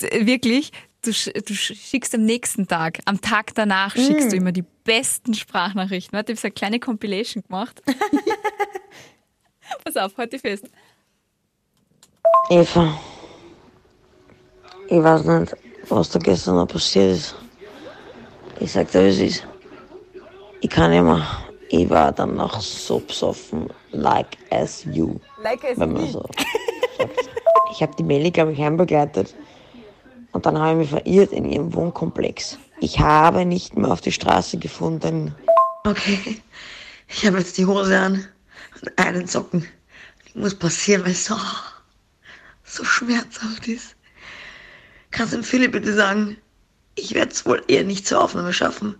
Wirklich, 0.00 0.72
du, 1.02 1.10
du 1.10 1.52
sch- 1.54 1.74
schickst 1.74 2.14
am 2.14 2.24
nächsten 2.24 2.66
Tag, 2.68 2.98
am 3.06 3.20
Tag 3.20 3.54
danach 3.54 3.94
schickst 3.94 4.32
du 4.32 4.36
immer 4.36 4.52
die 4.52 4.64
besten 4.84 5.34
Sprachnachrichten. 5.34 6.16
Warte, 6.16 6.32
ich 6.32 6.38
habe 6.38 6.40
so 6.42 6.46
eine 6.48 6.52
kleine 6.54 6.80
Compilation 6.80 7.42
gemacht. 7.42 7.82
Pass 9.84 9.96
auf, 9.96 10.16
halt 10.16 10.32
dich 10.32 10.40
fest. 10.40 10.64
Eva, 12.48 12.98
ich 14.88 15.02
weiß 15.02 15.24
nicht, 15.24 15.56
was 15.88 16.10
da 16.10 16.18
gestern 16.18 16.56
noch 16.56 16.66
passiert 16.66 17.12
ist. 17.16 17.34
Ich 18.58 18.72
sag 18.72 18.90
dir, 18.90 19.04
wie 19.04 19.08
es 19.08 19.18
ist. 19.18 19.46
Ich 20.60 20.68
kann 20.70 20.90
nicht 20.90 21.02
mehr. 21.02 21.24
Ich 21.68 21.88
war 21.88 22.10
dann 22.10 22.34
noch 22.34 22.60
so 22.60 22.98
besoffen, 22.98 23.70
like 23.92 24.36
as 24.50 24.84
you. 24.84 25.20
Like 25.42 25.64
as 25.64 25.78
wenn 25.78 25.92
man 25.92 26.06
so 26.10 26.20
sagt. 26.22 26.44
Ich 27.70 27.80
habe 27.80 27.94
die 27.96 28.02
Melli, 28.02 28.32
glaube 28.32 28.52
ich, 28.52 28.58
heimbegleitet. 28.60 29.34
Und 30.32 30.46
dann 30.46 30.58
habe 30.58 30.72
ich 30.72 30.78
mich 30.78 30.90
verirrt 30.90 31.32
in 31.32 31.44
ihrem 31.44 31.74
Wohnkomplex. 31.74 32.58
Ich 32.80 33.00
habe 33.00 33.44
nicht 33.44 33.76
mehr 33.76 33.90
auf 33.90 34.00
die 34.00 34.12
Straße 34.12 34.58
gefunden. 34.58 35.34
Okay. 35.84 36.40
Ich 37.08 37.26
habe 37.26 37.38
jetzt 37.38 37.58
die 37.58 37.66
Hose 37.66 37.98
an 37.98 38.26
und 38.80 38.98
einen 38.98 39.26
Socken. 39.26 39.66
Das 40.24 40.34
muss 40.34 40.54
passieren, 40.54 41.04
weil 41.04 41.12
es 41.12 41.24
so, 41.24 41.36
so 42.64 42.84
schmerzhaft 42.84 43.66
ist. 43.66 43.96
Kannst 45.10 45.32
du 45.32 45.38
dem 45.38 45.44
Philipp 45.44 45.72
bitte 45.72 45.92
sagen, 45.92 46.36
ich 46.94 47.14
werde 47.14 47.32
es 47.32 47.44
wohl 47.46 47.62
eher 47.66 47.84
nicht 47.84 48.06
zur 48.06 48.22
Aufnahme 48.22 48.52
schaffen. 48.52 48.94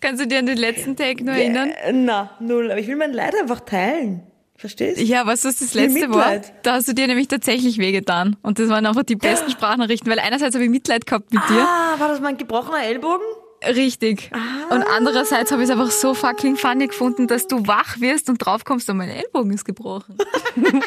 Kannst 0.00 0.22
du 0.22 0.26
dir 0.26 0.38
an 0.40 0.46
den 0.46 0.58
letzten 0.58 0.96
Take 0.96 1.24
nur 1.24 1.34
erinnern? 1.34 1.70
Äh, 1.70 1.92
na, 1.92 2.36
null. 2.40 2.70
Aber 2.70 2.80
ich 2.80 2.86
will 2.86 2.96
mein 2.96 3.12
Leid 3.12 3.34
einfach 3.34 3.60
teilen. 3.60 4.29
Verstehst? 4.60 5.00
Ja, 5.00 5.26
was 5.26 5.40
das 5.40 5.56
das 5.56 5.72
letzte? 5.72 6.06
Mitleid. 6.06 6.52
Da 6.62 6.74
hast 6.74 6.86
du 6.86 6.92
dir 6.92 7.06
nämlich 7.06 7.28
tatsächlich 7.28 7.78
wehgetan. 7.78 8.36
Und 8.42 8.58
das 8.58 8.68
waren 8.68 8.84
einfach 8.84 9.04
die 9.04 9.16
besten 9.16 9.50
Sprachnachrichten, 9.50 10.10
weil 10.10 10.18
einerseits 10.18 10.54
habe 10.54 10.64
ich 10.64 10.70
Mitleid 10.70 11.06
gehabt 11.06 11.32
mit 11.32 11.42
dir. 11.48 11.66
Ah, 11.66 11.98
war 11.98 12.08
das 12.08 12.20
mein 12.20 12.36
gebrochener 12.36 12.82
Ellbogen? 12.82 13.24
Richtig. 13.66 14.30
Und 14.68 14.82
andererseits 14.82 15.50
habe 15.50 15.62
ich 15.62 15.68
es 15.68 15.72
einfach 15.72 15.90
so 15.90 16.12
fucking 16.12 16.56
funny 16.56 16.88
gefunden, 16.88 17.26
dass 17.26 17.46
du 17.46 17.66
wach 17.66 18.00
wirst 18.00 18.28
und 18.28 18.36
draufkommst 18.36 18.90
und 18.90 18.98
mein 18.98 19.08
Ellbogen 19.08 19.50
ist 19.52 19.64
gebrochen. 19.64 20.18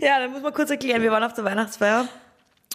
Ja, 0.00 0.20
dann 0.20 0.30
muss 0.30 0.42
man 0.42 0.52
kurz 0.52 0.70
erklären. 0.70 1.02
Wir 1.02 1.10
waren 1.10 1.22
auf 1.24 1.32
der 1.32 1.44
Weihnachtsfeier 1.44 2.06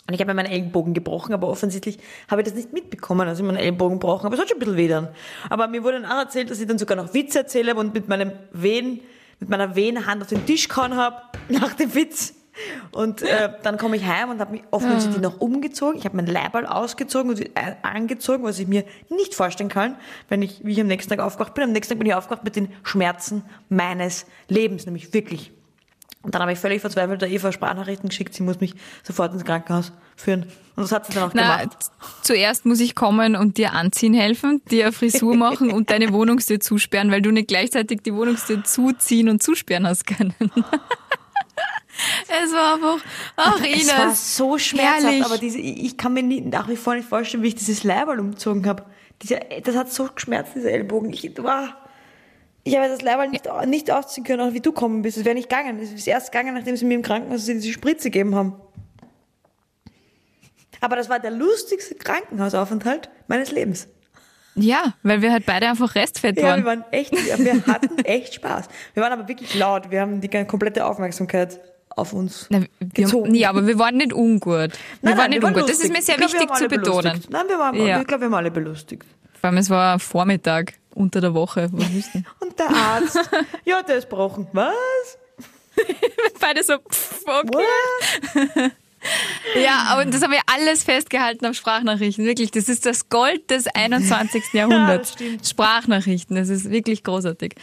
und 0.07 0.13
ich 0.13 0.19
habe 0.19 0.31
mir 0.31 0.35
meinen 0.35 0.51
Ellenbogen 0.51 0.93
gebrochen, 0.93 1.33
aber 1.33 1.47
offensichtlich 1.47 1.99
habe 2.29 2.41
ich 2.41 2.47
das 2.47 2.55
nicht 2.55 2.73
mitbekommen, 2.73 3.27
dass 3.27 3.39
ich 3.39 3.45
meinen 3.45 3.57
Ellenbogen 3.57 3.99
gebrochen 3.99 4.25
habe. 4.25 4.35
Es 4.35 4.41
hat 4.41 4.49
schon 4.49 4.57
ein 4.57 4.59
bisschen 4.59 4.77
weh 4.77 4.87
dann. 4.87 5.07
Aber 5.49 5.67
mir 5.67 5.83
wurde 5.83 6.01
dann 6.01 6.11
auch 6.11 6.17
erzählt, 6.17 6.49
dass 6.49 6.59
ich 6.59 6.67
dann 6.67 6.79
sogar 6.79 6.97
noch 6.97 7.13
Witze 7.13 7.39
erzähle 7.39 7.75
und 7.75 7.93
mit 7.93 8.07
meinem 8.07 8.31
Wehen, 8.51 9.01
mit 9.39 9.49
meiner 9.49 9.75
Wehenhand 9.75 10.21
auf 10.21 10.29
den 10.29 10.45
Tisch 10.45 10.67
gehauen 10.67 10.95
habe 10.95 11.21
nach 11.49 11.73
dem 11.73 11.93
Witz. 11.95 12.33
Und 12.91 13.21
äh, 13.21 13.53
dann 13.63 13.77
komme 13.77 13.95
ich 13.95 14.05
heim 14.05 14.29
und 14.31 14.41
habe 14.41 14.51
mich 14.51 14.63
offensichtlich 14.71 15.21
noch 15.21 15.39
umgezogen. 15.39 15.97
Ich 15.97 16.05
habe 16.05 16.17
mein 16.17 16.25
Leiberl 16.25 16.65
ausgezogen 16.65 17.31
und 17.31 17.39
äh, 17.39 17.75
angezogen, 17.83 18.43
was 18.43 18.59
ich 18.59 18.67
mir 18.67 18.83
nicht 19.09 19.33
vorstellen 19.33 19.69
kann, 19.69 19.95
wenn 20.27 20.41
ich, 20.41 20.63
wie 20.65 20.73
ich 20.73 20.81
am 20.81 20.87
nächsten 20.87 21.09
Tag 21.09 21.19
aufgewacht 21.19 21.53
bin. 21.53 21.63
Am 21.63 21.71
nächsten 21.71 21.93
Tag 21.93 21.99
bin 21.99 22.07
ich 22.07 22.13
aufgewacht 22.13 22.43
mit 22.43 22.57
den 22.57 22.69
Schmerzen 22.83 23.43
meines 23.69 24.25
Lebens, 24.49 24.85
nämlich 24.85 25.13
wirklich. 25.13 25.53
Und 26.21 26.35
dann 26.35 26.41
habe 26.41 26.51
ich 26.51 26.59
völlig 26.59 26.81
verzweifelt 26.81 27.21
der 27.21 27.29
Eva 27.29 27.51
Sprachnachrichten 27.51 28.09
geschickt, 28.09 28.33
sie 28.33 28.43
muss 28.43 28.59
mich 28.59 28.73
sofort 29.03 29.31
ins 29.33 29.45
Krankenhaus 29.45 29.93
führen. 30.17 30.43
Und 30.75 30.83
das 30.83 30.91
hat 30.91 31.05
sie 31.05 31.13
dann 31.13 31.29
auch 31.29 31.33
Na, 31.33 31.63
gemacht. 31.63 31.77
zuerst 32.23 32.65
muss 32.65 32.81
ich 32.81 32.93
kommen 32.93 33.37
und 33.37 33.57
dir 33.57 33.73
anziehen 33.73 34.13
helfen, 34.13 34.61
dir 34.69 34.85
eine 34.85 34.91
Frisur 34.91 35.35
machen 35.37 35.71
und 35.71 35.91
deine 35.91 36.11
Wohnungstür 36.11 36.59
zusperren, 36.59 37.09
weil 37.09 37.21
du 37.21 37.31
nicht 37.31 37.47
gleichzeitig 37.47 38.01
die 38.01 38.13
Wohnungstür 38.13 38.63
zuziehen 38.65 39.29
und 39.29 39.41
zusperren 39.41 39.87
hast 39.87 40.07
können. 40.07 40.35
es 42.27 42.51
war 42.53 42.75
einfach, 42.75 43.05
ach 43.37 43.61
Ines. 43.61 43.83
Es 43.83 43.97
war 43.97 44.15
so 44.15 44.57
schmerzhaft, 44.57 45.03
herrlich. 45.03 45.25
aber 45.25 45.37
diese, 45.37 45.59
ich 45.59 45.95
kann 45.97 46.13
mir 46.13 46.23
nie, 46.23 46.41
nach 46.41 46.67
wie 46.67 46.75
vor 46.75 46.95
nicht 46.95 47.07
vorstellen, 47.07 47.43
wie 47.43 47.49
ich 47.49 47.55
dieses 47.55 47.85
Leiberl 47.85 48.19
umgezogen 48.19 48.67
habe. 48.67 48.83
Das 49.63 49.75
hat 49.75 49.91
so 49.91 50.09
geschmerzt, 50.13 50.53
dieser 50.55 50.71
Ellbogen. 50.71 51.11
Ich, 51.11 51.31
war, 51.43 51.77
ich 52.69 52.77
habe 52.77 52.87
das 52.87 53.01
Leiberl 53.01 53.29
nicht, 53.29 53.45
nicht 53.67 53.91
ausziehen 53.91 54.25
können, 54.25 54.41
auch 54.47 54.53
wie 54.53 54.59
du 54.61 54.71
gekommen 54.71 55.01
bist. 55.01 55.17
Es 55.17 55.25
wäre 55.25 55.35
nicht 55.35 55.49
gegangen. 55.49 55.79
Es 55.79 55.91
ist 55.91 56.07
erst 56.07 56.31
gegangen, 56.31 56.53
nachdem 56.55 56.75
sie 56.77 56.85
mir 56.85 56.95
im 56.95 57.01
Krankenhaus 57.01 57.45
diese 57.45 57.71
Spritze 57.73 58.09
gegeben 58.09 58.35
haben. 58.35 58.53
Aber 60.81 60.95
das 60.95 61.09
war 61.09 61.19
der 61.19 61.31
lustigste 61.31 61.95
Krankenhausaufenthalt 61.95 63.09
meines 63.27 63.51
Lebens. 63.51 63.87
Ja, 64.55 64.93
weil 65.03 65.21
wir 65.21 65.31
halt 65.31 65.45
beide 65.45 65.67
einfach 65.69 65.95
Restfett 65.95 66.37
Ja, 66.37 66.43
waren. 66.49 66.59
wir 66.61 66.65
waren 66.65 66.85
echt, 66.91 67.11
wir 67.13 67.65
hatten 67.67 67.97
echt 68.05 68.33
Spaß. 68.35 68.67
Wir 68.93 69.03
waren 69.03 69.13
aber 69.13 69.27
wirklich 69.27 69.55
laut. 69.55 69.91
Wir 69.91 70.01
haben 70.01 70.21
die 70.21 70.27
komplette 70.45 70.85
Aufmerksamkeit 70.85 71.59
auf 71.89 72.13
uns 72.13 72.47
Na, 72.49 72.61
gezogen. 72.93 73.35
ja, 73.35 73.49
aber 73.49 73.67
wir 73.67 73.77
waren 73.79 73.97
nicht 73.97 74.13
ungut. 74.13 74.49
Wir 74.51 74.59
Nein, 74.59 74.71
waren 75.11 75.17
nein, 75.17 75.29
nicht 75.31 75.39
wir 75.39 75.43
waren 75.43 75.53
ungut. 75.55 75.69
Das 75.69 75.79
ist 75.79 75.91
mir 75.91 76.01
sehr 76.01 76.15
glaub, 76.17 76.31
wichtig 76.33 76.53
zu 76.55 76.67
betonen. 76.67 77.01
belustigt. 77.03 77.29
Nein, 77.29 77.45
wir 77.47 77.59
waren, 77.59 77.75
Ja. 77.75 77.99
ich 78.01 78.07
glaube, 78.07 78.21
wir 78.21 78.25
haben 78.27 78.33
alle 78.35 78.51
belustigt. 78.51 79.05
Vor 79.39 79.49
allem, 79.49 79.57
es 79.57 79.69
war 79.69 79.99
Vormittag 79.99 80.73
unter 80.93 81.21
der 81.21 81.33
Woche. 81.33 81.69
Was 81.71 81.89
ist 81.95 82.13
denn? 82.13 82.25
Und 82.39 82.57
der 82.59 82.69
Arzt, 82.69 83.19
ja, 83.65 83.81
der 83.81 83.97
ist 83.97 84.09
gebrochen. 84.09 84.47
Was? 84.53 85.17
Beide 86.39 86.63
so, 86.63 86.77
pff, 86.77 87.23
okay. 87.25 88.71
Ja, 89.63 89.85
aber 89.89 90.05
das 90.05 90.21
haben 90.21 90.31
wir 90.31 90.41
alles 90.47 90.83
festgehalten 90.83 91.45
auf 91.45 91.55
Sprachnachrichten. 91.55 92.25
Wirklich, 92.25 92.51
das 92.51 92.67
ist 92.69 92.85
das 92.85 93.09
Gold 93.09 93.49
des 93.49 93.67
21. 93.67 94.43
Jahrhunderts. 94.53 95.13
stimmt. 95.13 95.47
Sprachnachrichten, 95.47 96.35
das 96.35 96.49
ist 96.49 96.69
wirklich 96.69 97.03
großartig. 97.03 97.55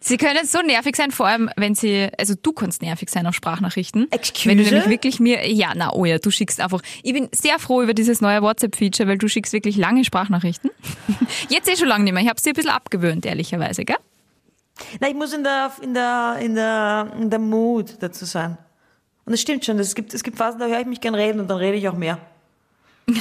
Sie 0.00 0.16
können 0.16 0.46
so 0.46 0.60
nervig 0.62 0.94
sein, 0.96 1.10
vor 1.10 1.26
allem 1.26 1.50
wenn 1.56 1.74
sie, 1.74 2.08
also 2.18 2.34
du 2.40 2.52
kannst 2.52 2.82
nervig 2.82 3.10
sein 3.10 3.26
auf 3.26 3.34
Sprachnachrichten. 3.34 4.10
Excuse? 4.12 4.48
Wenn 4.48 4.58
du 4.58 4.64
nämlich 4.64 4.88
wirklich 4.88 5.18
mir, 5.18 5.50
ja, 5.50 5.72
na, 5.74 5.92
oh 5.92 6.04
ja, 6.04 6.18
du 6.18 6.30
schickst 6.30 6.60
einfach, 6.60 6.80
ich 7.02 7.12
bin 7.12 7.28
sehr 7.32 7.58
froh 7.58 7.82
über 7.82 7.94
dieses 7.94 8.20
neue 8.20 8.42
WhatsApp-Feature, 8.42 9.08
weil 9.08 9.18
du 9.18 9.28
schickst 9.28 9.52
wirklich 9.52 9.76
lange 9.76 10.04
Sprachnachrichten. 10.04 10.70
Jetzt 11.48 11.68
eh 11.68 11.76
schon 11.76 11.88
lange 11.88 12.04
nicht 12.04 12.12
mehr, 12.12 12.22
ich 12.22 12.28
habe 12.28 12.40
sie 12.40 12.50
ein 12.50 12.54
bisschen 12.54 12.70
abgewöhnt, 12.70 13.26
ehrlicherweise, 13.26 13.84
gell? 13.84 13.96
Na, 15.00 15.08
ich 15.08 15.14
muss 15.14 15.32
in 15.32 15.42
der, 15.42 15.72
in 15.82 15.94
der, 15.94 16.36
in 16.40 16.54
der, 16.54 17.12
in 17.18 17.30
der 17.30 17.38
Mood 17.40 17.96
dazu 18.00 18.24
sein. 18.24 18.56
Und 19.24 19.32
es 19.34 19.40
stimmt 19.40 19.64
schon, 19.64 19.78
es 19.80 19.94
gibt, 19.94 20.14
es 20.14 20.22
gibt 20.22 20.38
Phasen, 20.38 20.60
da 20.60 20.66
höre 20.66 20.80
ich 20.80 20.86
mich 20.86 21.00
gern 21.00 21.14
reden 21.14 21.40
und 21.40 21.48
dann 21.48 21.58
rede 21.58 21.76
ich 21.76 21.88
auch 21.88 21.96
mehr. 21.96 22.18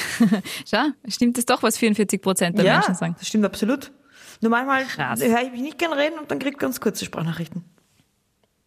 Schau, 0.70 0.86
stimmt 1.08 1.38
das 1.38 1.46
doch, 1.46 1.64
was 1.64 1.78
44 1.78 2.22
Prozent 2.22 2.58
der 2.58 2.66
ja, 2.66 2.74
Menschen 2.74 2.96
sagen. 2.96 3.16
das 3.18 3.28
stimmt 3.28 3.46
absolut. 3.46 3.92
Nur 4.41 4.51
manchmal 4.51 4.86
höre 4.86 5.41
ich 5.44 5.51
mich 5.51 5.62
nicht 5.62 5.77
gern 5.77 5.94
reden 5.94 6.20
und 6.20 6.29
dann 6.29 6.39
kriege 6.39 6.51
ich 6.56 6.58
ganz 6.60 6.79
kurze 6.79 7.06
Sprachnachrichten. 7.06 7.63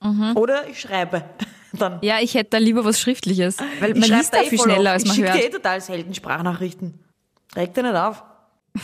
Mhm. 0.03 0.33
Oder 0.37 0.67
ich 0.69 0.81
schreibe. 0.81 1.25
Dann. 1.73 1.99
Ja, 2.03 2.19
ich 2.21 2.35
hätte 2.35 2.51
da 2.51 2.59
lieber 2.59 2.85
was 2.85 2.99
Schriftliches, 3.01 3.59
weil 3.79 3.91
man 3.95 4.03
ich 4.03 4.09
liest 4.09 4.35
da 4.35 4.43
eh 4.43 4.47
viel 4.47 4.59
schneller, 4.59 4.91
als 4.91 5.05
man 5.05 5.11
Ich 5.13 5.17
schicke 5.19 5.33
hört. 5.33 5.41
dir 5.45 5.47
eh 5.47 5.51
total 5.51 5.81
selten 5.81 6.15
Sprachnachrichten. 6.15 6.99
Reg 7.55 7.73
dir 7.75 7.83
nicht 7.85 7.95
auf. 7.95 8.23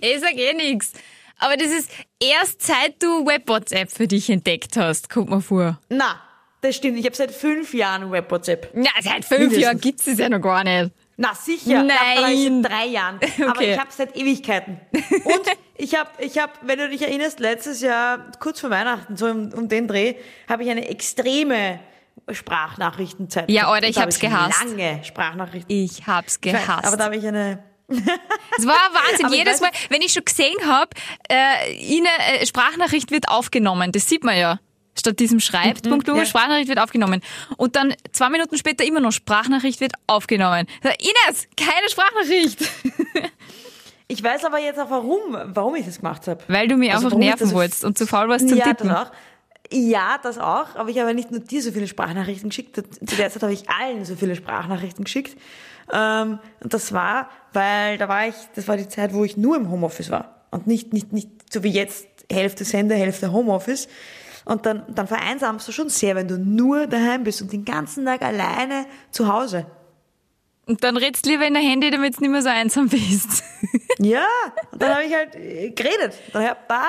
Ich 0.00 0.20
sag 0.20 0.34
eh 0.34 0.54
nix. 0.54 0.92
Aber 1.38 1.56
das 1.56 1.68
ist 1.68 1.90
erst 2.20 2.62
seit 2.62 3.02
du 3.02 3.24
Web-WhatsApp 3.26 3.90
für 3.90 4.06
dich 4.08 4.30
entdeckt 4.30 4.76
hast, 4.76 5.08
kommt 5.10 5.30
mir 5.30 5.40
vor. 5.40 5.78
Na, 5.90 6.20
das 6.60 6.76
stimmt. 6.76 6.98
Ich 6.98 7.04
habe 7.06 7.14
seit 7.14 7.30
fünf 7.30 7.72
Jahren 7.72 8.10
Web-WhatsApp. 8.10 8.72
Ja, 8.74 8.90
seit 9.00 9.24
fünf 9.24 9.40
Mindestens. 9.40 9.62
Jahren 9.62 9.80
gibt's 9.80 10.06
es 10.06 10.18
ja 10.18 10.28
noch 10.28 10.40
gar 10.40 10.64
nicht. 10.64 10.92
Na 11.22 11.34
sicher, 11.34 11.82
Nein. 11.82 12.32
Ich 12.32 12.48
seit 12.48 12.72
drei 12.72 12.86
Jahren. 12.86 13.20
Aber 13.42 13.50
Okay. 13.50 13.74
ich 13.74 13.78
habe 13.78 13.90
seit 13.90 14.16
Ewigkeiten. 14.16 14.80
Und 15.24 15.42
ich 15.76 15.94
habe, 15.94 16.08
ich 16.18 16.38
hab, 16.38 16.66
wenn 16.66 16.78
du 16.78 16.88
dich 16.88 17.02
erinnerst, 17.02 17.40
letztes 17.40 17.82
Jahr, 17.82 18.32
kurz 18.40 18.60
vor 18.60 18.70
Weihnachten, 18.70 19.16
so 19.18 19.26
um, 19.26 19.52
um 19.52 19.68
den 19.68 19.86
Dreh, 19.86 20.14
habe 20.48 20.64
ich 20.64 20.70
eine 20.70 20.88
extreme 20.88 21.78
Sprachnachrichtenzeit. 22.30 23.50
Ja. 23.50 23.68
Alter, 23.68 23.88
ich 23.88 23.96
Da 23.96 24.00
hab 24.02 24.06
hab's 24.06 24.18
gehasst. 24.18 24.64
Lange 24.64 25.04
Sprachnachrichten. 25.04 25.76
Ich 25.76 26.06
hab's 26.06 26.40
gehasst. 26.40 26.86
Aber 26.86 26.96
da 26.96 27.04
habe 27.04 27.16
ich 27.16 27.26
eine. 27.26 27.62
Es 28.56 28.66
war 28.66 28.74
Wahnsinn. 28.92 29.26
Aber 29.26 29.34
ich 29.34 29.40
Jedes 29.40 29.60
Mal, 29.60 29.70
wenn 29.90 30.00
ich 30.00 30.12
schon 30.12 30.24
gesehen 30.24 30.56
habe, 30.66 30.90
äh, 31.28 31.74
Ihnen 31.74 32.06
äh, 32.40 32.46
Sprachnachricht 32.46 33.10
wird 33.10 33.28
aufgenommen. 33.28 33.92
Das 33.92 34.08
sieht 34.08 34.24
man 34.24 34.38
ja. 34.38 34.58
Statt 35.00 35.18
diesem 35.18 35.40
schreibt, 35.40 35.88
Punkt, 35.88 36.06
ja. 36.06 36.24
Sprachnachricht 36.24 36.68
wird 36.68 36.78
aufgenommen. 36.78 37.20
Und 37.56 37.76
dann 37.76 37.94
zwei 38.12 38.30
Minuten 38.30 38.56
später 38.56 38.84
immer 38.84 39.00
noch 39.00 39.12
Sprachnachricht 39.12 39.80
wird 39.80 39.92
aufgenommen. 40.06 40.66
Ines, 40.82 41.48
keine 41.56 41.88
Sprachnachricht. 41.88 42.58
Ich 44.12 44.24
weiß 44.24 44.44
aber 44.44 44.58
jetzt 44.58 44.80
auch 44.80 44.90
warum, 44.90 45.20
warum 45.54 45.76
ich 45.76 45.86
das 45.86 45.98
gemacht 45.98 46.26
habe. 46.26 46.42
Weil 46.48 46.66
du 46.66 46.76
mir 46.76 46.94
Also 46.94 47.06
einfach 47.06 47.16
nerven 47.16 47.52
wolltest 47.52 47.84
und 47.84 47.96
zu 47.96 48.08
faul 48.08 48.28
warst 48.28 48.48
zum 48.48 48.58
ja, 48.58 48.64
Tippen. 48.64 48.88
Das 48.88 49.06
auch. 49.06 49.12
Ja, 49.72 50.18
das 50.20 50.38
auch. 50.38 50.74
Aber 50.74 50.88
ich 50.90 50.98
habe 50.98 51.14
nicht 51.14 51.30
nur 51.30 51.38
dir 51.38 51.62
so 51.62 51.70
viele 51.70 51.86
Sprachnachrichten 51.86 52.48
geschickt. 52.48 52.74
Zu 52.74 53.16
der 53.16 53.30
Zeit 53.30 53.40
habe 53.40 53.52
ich 53.52 53.70
allen 53.70 54.04
so 54.04 54.16
viele 54.16 54.34
Sprachnachrichten 54.34 55.04
geschickt. 55.04 55.36
Ähm, 55.92 56.40
und 56.60 56.74
das 56.74 56.92
war, 56.92 57.30
weil 57.52 57.98
da 57.98 58.08
war 58.08 58.26
ich, 58.26 58.34
das 58.56 58.66
war 58.66 58.76
die 58.76 58.88
Zeit, 58.88 59.14
wo 59.14 59.22
ich 59.22 59.36
nur 59.36 59.56
im 59.56 59.70
Homeoffice 59.70 60.10
war. 60.10 60.44
Und 60.50 60.66
nicht, 60.66 60.92
nicht, 60.92 61.12
nicht 61.12 61.30
so 61.52 61.62
wie 61.62 61.70
jetzt 61.70 62.08
Hälfte 62.28 62.64
Sender, 62.64 62.96
Hälfte 62.96 63.30
Homeoffice. 63.30 63.86
Und 64.44 64.66
dann, 64.66 64.84
dann 64.88 65.06
vereinsamst 65.06 65.68
du 65.68 65.72
schon 65.72 65.88
sehr, 65.88 66.14
wenn 66.16 66.28
du 66.28 66.38
nur 66.38 66.86
daheim 66.86 67.24
bist 67.24 67.42
und 67.42 67.52
den 67.52 67.64
ganzen 67.64 68.04
Tag 68.06 68.22
alleine 68.22 68.86
zu 69.10 69.32
Hause. 69.32 69.66
Und 70.66 70.84
dann 70.84 70.96
redst 70.96 71.26
lieber 71.26 71.46
in 71.46 71.54
der 71.54 71.62
Handy, 71.62 71.90
damit 71.90 72.16
du 72.16 72.20
nicht 72.20 72.30
mehr 72.30 72.42
so 72.42 72.48
einsam 72.48 72.88
bist. 72.88 73.42
Ja, 74.02 74.24
und 74.72 74.80
dann 74.80 74.94
habe 74.94 75.04
ich 75.04 75.14
halt 75.14 75.34
äh, 75.34 75.70
geredet. 75.72 76.14
Da 76.32 76.40
hört, 76.40 76.56
da 76.68 76.82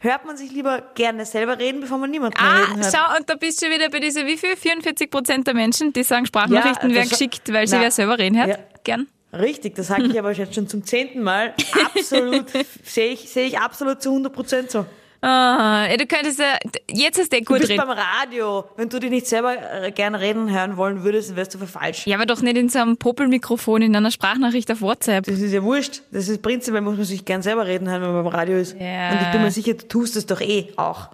hört 0.00 0.24
man 0.24 0.36
sich 0.36 0.50
lieber 0.50 0.82
gerne 0.96 1.24
selber 1.24 1.56
reden, 1.56 1.80
bevor 1.82 1.98
man 1.98 2.10
niemanden 2.10 2.36
Ah, 2.36 2.64
reden 2.64 2.82
hört. 2.82 2.92
schau, 2.92 3.16
und 3.16 3.30
da 3.30 3.36
bist 3.36 3.62
du 3.62 3.70
wieder 3.70 3.88
bei 3.90 4.00
dieser, 4.00 4.26
wie 4.26 4.36
viel? 4.36 4.56
44 4.56 5.08
Prozent 5.08 5.46
der 5.46 5.54
Menschen, 5.54 5.92
die 5.92 6.02
sagen, 6.02 6.26
Sprachnachrichten 6.26 6.90
Ja, 6.90 6.96
werden 6.96 7.10
geschickt, 7.10 7.52
weil 7.52 7.68
sie 7.68 7.76
Na, 7.76 7.82
wer 7.82 7.90
selber 7.92 8.18
reden 8.18 8.38
hört. 8.38 8.48
ja. 8.48 8.58
Gern. 8.82 9.06
Richtig, 9.32 9.76
das 9.76 9.86
sage 9.86 10.06
ich 10.06 10.18
aber 10.18 10.32
jetzt 10.32 10.52
schon 10.56 10.66
zum 10.66 10.82
zehnten 10.84 11.22
Mal. 11.22 11.54
Absolut, 11.94 12.46
sehe 12.82 13.10
ich, 13.12 13.30
sehe 13.30 13.46
ich 13.46 13.60
absolut 13.60 14.02
zu 14.02 14.08
100 14.08 14.32
Prozent 14.32 14.70
so. 14.72 14.84
Ah, 15.20 15.88
du 15.96 16.06
könntest 16.06 16.38
ja, 16.38 16.56
jetzt 16.90 17.18
hast 17.18 17.32
du 17.32 17.36
eh 17.36 17.40
Du 17.40 17.46
gut 17.46 17.58
bist 17.58 17.70
reden. 17.70 17.82
beim 17.84 17.96
Radio. 17.98 18.64
Wenn 18.76 18.88
du 18.88 19.00
dich 19.00 19.10
nicht 19.10 19.26
selber 19.26 19.56
äh, 19.82 19.90
gerne 19.90 20.20
reden 20.20 20.50
hören 20.50 20.76
wollen 20.76 21.02
würdest, 21.02 21.34
wärst 21.34 21.54
du 21.54 21.58
für 21.58 21.66
falsch. 21.66 22.06
Ja, 22.06 22.16
aber 22.16 22.26
doch 22.26 22.40
nicht 22.40 22.56
in 22.56 22.68
so 22.68 22.78
einem 22.78 22.96
Popelmikrofon, 22.96 23.82
in 23.82 23.96
einer 23.96 24.12
Sprachnachricht 24.12 24.70
auf 24.70 24.80
WhatsApp. 24.80 25.24
Das 25.24 25.40
ist 25.40 25.52
ja 25.52 25.62
wurscht. 25.62 26.02
Das 26.12 26.28
ist 26.28 26.40
prinzipiell, 26.40 26.82
muss 26.82 26.96
man 26.96 27.04
sich 27.04 27.24
gern 27.24 27.42
selber 27.42 27.66
reden 27.66 27.88
hören, 27.88 28.02
wenn 28.02 28.12
man 28.12 28.24
beim 28.24 28.32
Radio 28.32 28.58
ist. 28.58 28.76
Ja. 28.78 29.10
Und 29.10 29.22
ich 29.22 29.28
bin 29.32 29.42
mir 29.42 29.50
sicher, 29.50 29.74
du 29.74 29.88
tust 29.88 30.14
es 30.14 30.26
doch 30.26 30.40
eh 30.40 30.72
auch. 30.76 31.08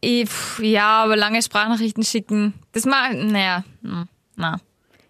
Ich, 0.00 0.28
pff, 0.28 0.60
ja, 0.62 1.04
aber 1.04 1.16
lange 1.16 1.40
Sprachnachrichten 1.42 2.02
schicken, 2.02 2.54
das 2.72 2.84
mal, 2.86 3.14
naja, 3.14 3.64
hm, 3.82 4.08
na. 4.34 4.58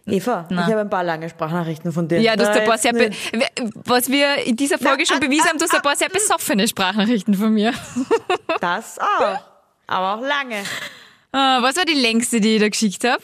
Eva, 0.09 0.47
Na. 0.51 0.63
ich 0.63 0.67
habe 0.69 0.83
ein 0.83 0.91
paar 0.91 1.03
lange 1.03 1.29
Sprachnachrichten 1.29 1.91
von 1.93 2.07
dir. 2.07 2.21
Ja, 2.21 2.37
du 2.37 2.47
hast 2.47 2.57
ein 2.57 2.65
paar 2.65 2.79
sehr, 2.79 2.93
was 2.95 4.09
wir 4.09 4.37
in 4.47 4.55
dieser 4.55 4.79
Folge 4.79 5.03
Na, 5.03 5.07
schon 5.07 5.17
ah, 5.17 5.27
bewiesen 5.27 5.49
haben, 5.49 5.59
du 5.59 5.65
hast 5.65 5.75
ein 5.75 5.83
paar 5.83 5.97
sehr 5.97 6.09
besoffene 6.09 6.69
Sprachnachrichten 6.69 7.35
von 7.35 7.53
mir. 7.53 7.73
Das 8.61 8.99
auch. 8.99 9.39
Aber 9.87 10.15
auch 10.15 10.21
lange. 10.23 10.63
Ah, 11.33 11.61
was 11.61 11.77
war 11.77 11.85
die 11.85 11.93
längste, 11.93 12.41
die 12.41 12.55
ich 12.55 12.61
da 12.61 12.69
geschickt 12.69 13.05
habe? 13.05 13.23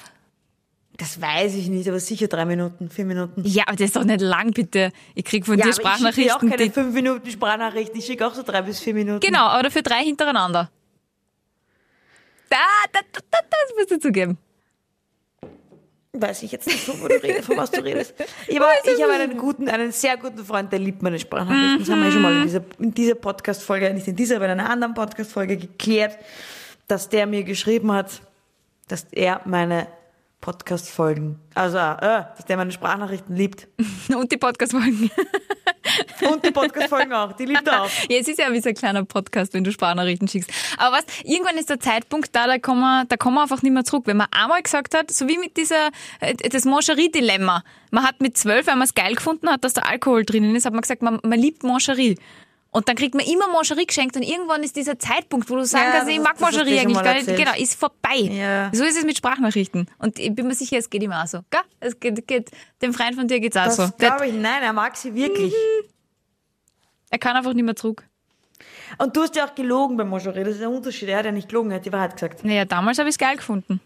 Das 0.98 1.20
weiß 1.20 1.54
ich 1.54 1.68
nicht, 1.68 1.88
aber 1.88 1.98
sicher 1.98 2.28
drei 2.28 2.44
Minuten, 2.44 2.90
vier 2.90 3.06
Minuten. 3.06 3.42
Ja, 3.46 3.64
aber 3.66 3.76
das 3.76 3.86
ist 3.86 3.96
doch 3.96 4.04
nicht 4.04 4.20
lang, 4.20 4.52
bitte. 4.52 4.90
Ich 5.14 5.24
krieg 5.24 5.46
von 5.46 5.58
Ja, 5.58 5.64
dir 5.64 5.70
aber 5.70 5.70
ich 5.70 5.76
schicke 5.76 5.88
auch 5.88 5.94
Sprachnachrichten, 5.94 6.50
keine 6.50 6.70
fünf 6.70 6.94
Minuten 6.94 7.30
Sprachnachrichten. 7.30 7.98
Ich 7.98 8.06
schicke 8.06 8.26
auch 8.26 8.34
so 8.34 8.42
drei 8.42 8.62
bis 8.62 8.80
vier 8.80 8.94
Minuten. 8.94 9.20
Genau, 9.20 9.46
aber 9.46 9.62
dafür 9.62 9.82
drei 9.82 10.04
hintereinander. 10.04 10.70
Da, 12.50 12.58
da, 12.92 13.00
da, 13.10 13.20
da, 13.30 13.38
das 13.48 13.76
musst 13.76 13.90
du 13.90 13.98
zugeben. 13.98 14.36
Weiß 16.14 16.42
ich 16.42 16.52
jetzt 16.52 16.66
nicht, 16.66 16.80
von, 16.80 17.00
wo 17.00 17.08
du 17.08 17.14
redest, 17.22 17.46
von 17.46 17.56
was 17.56 17.70
du 17.70 17.82
redest. 17.82 18.14
Ich, 18.46 18.60
aber, 18.60 18.68
ich 18.84 19.02
habe 19.02 19.14
einen 19.14 19.38
guten, 19.38 19.68
einen 19.70 19.92
sehr 19.92 20.18
guten 20.18 20.44
Freund, 20.44 20.70
der 20.70 20.78
liebt 20.78 21.02
meine 21.02 21.18
Sprachnachrichten. 21.18 21.78
Das 21.78 21.88
haben 21.88 22.00
wir 22.00 22.06
ja 22.06 22.12
schon 22.12 22.22
mal 22.22 22.36
in 22.36 22.42
dieser, 22.42 22.62
in 22.78 22.92
dieser 22.92 23.14
Podcast-Folge, 23.14 23.94
nicht 23.94 24.08
in 24.08 24.16
dieser, 24.16 24.36
aber 24.36 24.44
in 24.44 24.52
einer 24.52 24.68
anderen 24.68 24.92
Podcast-Folge 24.92 25.56
geklärt, 25.56 26.18
dass 26.86 27.08
der 27.08 27.26
mir 27.26 27.44
geschrieben 27.44 27.90
hat, 27.92 28.20
dass 28.88 29.06
er 29.10 29.40
meine 29.46 29.86
Podcast-Folgen, 30.42 31.38
also, 31.54 31.78
äh, 31.78 32.24
dass 32.36 32.44
der 32.48 32.56
meine 32.56 32.72
Sprachnachrichten 32.72 33.36
liebt. 33.36 33.68
Und 34.14 34.32
die 34.32 34.36
Podcast-Folgen. 34.36 35.08
Und 36.30 36.44
die 36.44 36.50
Podcast-Folgen 36.50 37.12
auch, 37.12 37.32
die 37.32 37.44
liebt 37.44 37.66
er 37.66 37.84
auch. 37.84 37.90
Ja, 38.08 38.18
es 38.18 38.26
ist 38.26 38.40
ja 38.40 38.52
wie 38.52 38.60
so 38.60 38.68
ein 38.68 38.74
kleiner 38.74 39.04
Podcast, 39.04 39.54
wenn 39.54 39.62
du 39.62 39.70
Sprachnachrichten 39.70 40.26
schickst. 40.26 40.50
Aber 40.78 40.96
was, 40.96 41.04
irgendwann 41.22 41.56
ist 41.56 41.70
der 41.70 41.78
Zeitpunkt 41.78 42.34
da, 42.34 42.48
da 42.48 42.58
kommen 42.58 42.80
wir, 42.80 43.04
da 43.04 43.16
kommen 43.16 43.36
wir 43.36 43.42
einfach 43.42 43.62
nicht 43.62 43.72
mehr 43.72 43.84
zurück. 43.84 44.02
Wenn 44.06 44.16
man 44.16 44.26
einmal 44.32 44.62
gesagt 44.62 44.96
hat, 44.96 45.12
so 45.12 45.28
wie 45.28 45.38
mit 45.38 45.56
dieser, 45.56 45.90
äh, 46.18 46.34
das 46.34 46.64
Moncherie-Dilemma. 46.64 47.62
Man 47.92 48.04
hat 48.04 48.20
mit 48.20 48.36
zwölf, 48.36 48.66
wenn 48.66 48.78
man 48.78 48.86
es 48.86 48.94
geil 48.94 49.14
gefunden 49.14 49.48
hat, 49.48 49.62
dass 49.62 49.74
da 49.74 49.82
Alkohol 49.82 50.24
drinnen 50.24 50.56
ist, 50.56 50.66
hat 50.66 50.72
man 50.72 50.82
gesagt, 50.82 51.02
man, 51.02 51.20
man 51.22 51.38
liebt 51.38 51.62
Moncherie. 51.62 52.18
Und 52.74 52.88
dann 52.88 52.96
kriegt 52.96 53.14
man 53.14 53.24
immer 53.26 53.48
Moncherie 53.52 53.84
geschenkt 53.84 54.16
und 54.16 54.22
irgendwann 54.22 54.62
ist 54.62 54.74
dieser 54.76 54.98
Zeitpunkt, 54.98 55.50
wo 55.50 55.56
du 55.56 55.66
sagen 55.66 55.84
Ja, 55.84 55.98
kannst, 55.98 56.10
ich 56.10 56.20
mag 56.20 56.38
schon 56.38 56.66
eigentlich 56.66 57.02
gar 57.02 57.12
nicht. 57.14 57.26
Genau, 57.26 57.52
ist 57.54 57.78
vorbei. 57.78 58.16
Ja. 58.16 58.70
So 58.72 58.82
ist 58.82 58.96
es 58.96 59.04
mit 59.04 59.18
Sprachnachrichten. 59.18 59.88
Und 59.98 60.18
ich 60.18 60.34
bin 60.34 60.46
mir 60.46 60.54
sicher, 60.54 60.78
es 60.78 60.88
geht 60.88 61.02
ihm 61.02 61.12
auch 61.12 61.26
so. 61.26 61.40
Gell? 61.50 61.60
Es 61.80 62.00
geht, 62.00 62.26
geht, 62.26 62.50
dem 62.80 62.94
Freund 62.94 63.14
von 63.14 63.28
dir 63.28 63.40
geht's 63.40 63.58
auch 63.58 63.64
Das 63.66 63.76
so. 63.76 63.88
Glaube 63.98 64.26
ich, 64.26 64.32
nein, 64.32 64.62
er 64.62 64.72
mag 64.72 64.96
sie 64.96 65.14
wirklich. 65.14 65.52
er 67.10 67.18
kann 67.18 67.36
einfach 67.36 67.52
nicht 67.52 67.64
mehr 67.64 67.76
zurück. 67.76 68.08
Und 68.96 69.14
du 69.14 69.20
hast 69.20 69.36
ja 69.36 69.46
auch 69.46 69.54
gelogen 69.54 69.98
bei 69.98 70.04
Moncherie, 70.04 70.42
das 70.42 70.54
ist 70.54 70.60
der 70.60 70.70
Unterschied. 70.70 71.10
Er 71.10 71.18
hat 71.18 71.26
ja 71.26 71.32
nicht 71.32 71.48
gelogen, 71.50 71.70
er 71.72 71.76
hat 71.76 71.84
die 71.84 71.92
Wahrheit 71.92 72.14
gesagt. 72.14 72.42
Naja, 72.42 72.64
damals 72.64 72.98
habe 72.98 73.08
ich 73.10 73.14
es 73.14 73.18
geil 73.18 73.36
gefunden. 73.36 73.80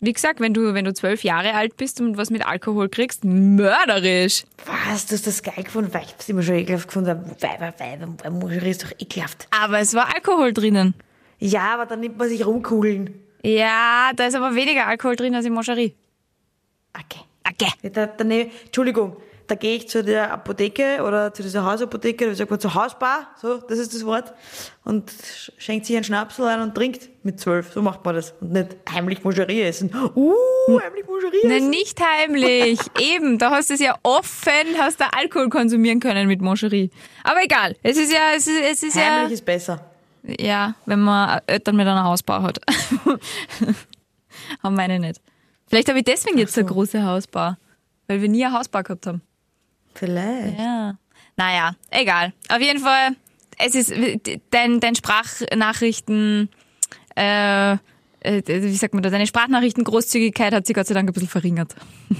Wie 0.00 0.12
gesagt, 0.12 0.40
wenn 0.40 0.52
du, 0.52 0.74
wenn 0.74 0.84
du 0.84 0.92
zwölf 0.92 1.24
Jahre 1.24 1.54
alt 1.54 1.76
bist 1.78 2.00
und 2.00 2.18
was 2.18 2.30
mit 2.30 2.46
Alkohol 2.46 2.88
kriegst, 2.90 3.24
mörderisch. 3.24 4.44
Was, 4.66 5.06
du 5.06 5.14
hast 5.14 5.26
das 5.26 5.42
geil 5.42 5.64
gefunden? 5.64 5.92
Weil 5.94 6.02
ich 6.02 6.12
hab's 6.12 6.28
immer 6.28 6.42
schon 6.42 6.56
ekelhaft 6.56 6.88
gefunden. 6.88 7.34
Weiber, 7.40 7.72
Weiber, 7.78 8.30
Moncherie 8.30 8.70
ist 8.70 8.84
doch 8.84 8.92
ekelhaft. 8.98 9.48
Aber 9.50 9.78
es 9.78 9.94
war 9.94 10.14
Alkohol 10.14 10.52
drinnen. 10.52 10.94
Ja, 11.38 11.74
aber 11.74 11.86
dann 11.86 12.00
nimmt 12.00 12.18
man 12.18 12.28
sich 12.28 12.44
rumkugeln. 12.44 13.14
Ja, 13.42 14.10
da 14.14 14.26
ist 14.26 14.34
aber 14.34 14.54
weniger 14.54 14.86
Alkohol 14.86 15.16
drin 15.16 15.34
als 15.34 15.46
in 15.46 15.54
Moncherie. 15.54 15.94
Okay. 16.92 17.20
Okay. 17.48 17.90
Da, 17.90 18.06
da, 18.06 18.24
Entschuldigung, 18.24 19.16
da 19.48 19.54
gehe 19.54 19.76
ich 19.76 19.88
zu 19.88 20.02
der 20.04 20.32
Apotheke 20.32 21.02
oder 21.02 21.32
zu 21.32 21.42
dieser 21.42 21.64
Hausapotheke, 21.64 22.26
da 22.26 22.34
sagt 22.34 22.50
man 22.50 22.60
zur 22.60 22.74
Hausbar, 22.74 23.28
so, 23.40 23.58
das 23.58 23.78
ist 23.78 23.94
das 23.94 24.04
Wort, 24.04 24.32
und 24.84 25.10
sch- 25.10 25.52
schenkt 25.58 25.86
sich 25.86 25.96
einen 25.96 26.04
Schnapsel 26.04 26.46
ein 26.46 26.60
und 26.60 26.74
trinkt 26.74 27.08
mit 27.24 27.40
zwölf. 27.40 27.72
So 27.72 27.82
macht 27.82 28.04
man 28.04 28.14
das. 28.14 28.34
Und 28.40 28.52
nicht 28.52 28.76
heimlich 28.92 29.24
Moncherie 29.24 29.62
essen. 29.62 29.90
Uh, 30.14 30.32
heimlich 30.82 31.06
Moncherie 31.06 31.40
Nein, 31.44 31.56
essen. 31.58 31.70
nicht 31.70 32.00
heimlich. 32.00 32.78
Eben, 33.00 33.38
da 33.38 33.50
hast 33.50 33.70
du 33.70 33.74
es 33.74 33.80
ja 33.80 33.96
offen, 34.02 34.52
hast 34.78 35.00
du 35.00 35.04
Alkohol 35.16 35.48
konsumieren 35.48 36.00
können 36.00 36.28
mit 36.28 36.40
Moncherie. 36.40 36.90
Aber 37.24 37.42
egal, 37.42 37.76
es 37.82 37.96
ist 37.96 38.12
ja, 38.12 38.20
es 38.36 38.46
ist, 38.46 38.60
es 38.62 38.82
ist 38.82 38.96
ja, 38.96 39.02
Heimlich 39.18 39.32
ist 39.34 39.44
besser. 39.44 39.80
ja, 40.38 40.74
wenn 40.86 41.00
man 41.00 41.40
Eltern 41.46 41.76
mit 41.76 41.86
einer 41.86 42.04
Hausbau 42.04 42.42
hat. 42.42 42.58
haben 44.62 44.74
meine 44.74 44.98
nicht. 44.98 45.20
Vielleicht 45.68 45.88
habe 45.88 45.98
ich 45.98 46.04
deswegen 46.04 46.38
jetzt 46.38 46.54
so 46.54 46.60
eine 46.60 46.68
große 46.70 47.02
Hausbau, 47.04 47.56
weil 48.06 48.22
wir 48.22 48.28
nie 48.28 48.44
eine 48.44 48.56
Hausbau 48.56 48.82
gehabt 48.82 49.06
haben. 49.06 49.22
Vielleicht. 49.96 50.58
Ja. 50.58 50.98
Naja, 51.36 51.74
egal. 51.90 52.32
Auf 52.48 52.60
jeden 52.60 52.80
Fall, 52.80 53.16
es 53.58 53.74
ist 53.74 53.92
dein, 54.50 54.80
dein 54.80 54.94
Sprachnachrichten, 54.94 56.48
äh, 57.16 57.72
äh, 57.72 57.78
wie 58.46 58.76
sagt 58.76 58.94
man 58.94 59.02
da, 59.02 59.10
deine 59.10 59.26
Sprachnachrichten-Großzügigkeit 59.26 60.52
hat 60.54 60.66
sich 60.66 60.74
Gott 60.74 60.86
sei 60.86 60.94
Dank 60.94 61.08
ein 61.08 61.12
bisschen 61.12 61.28
verringert. 61.28 61.74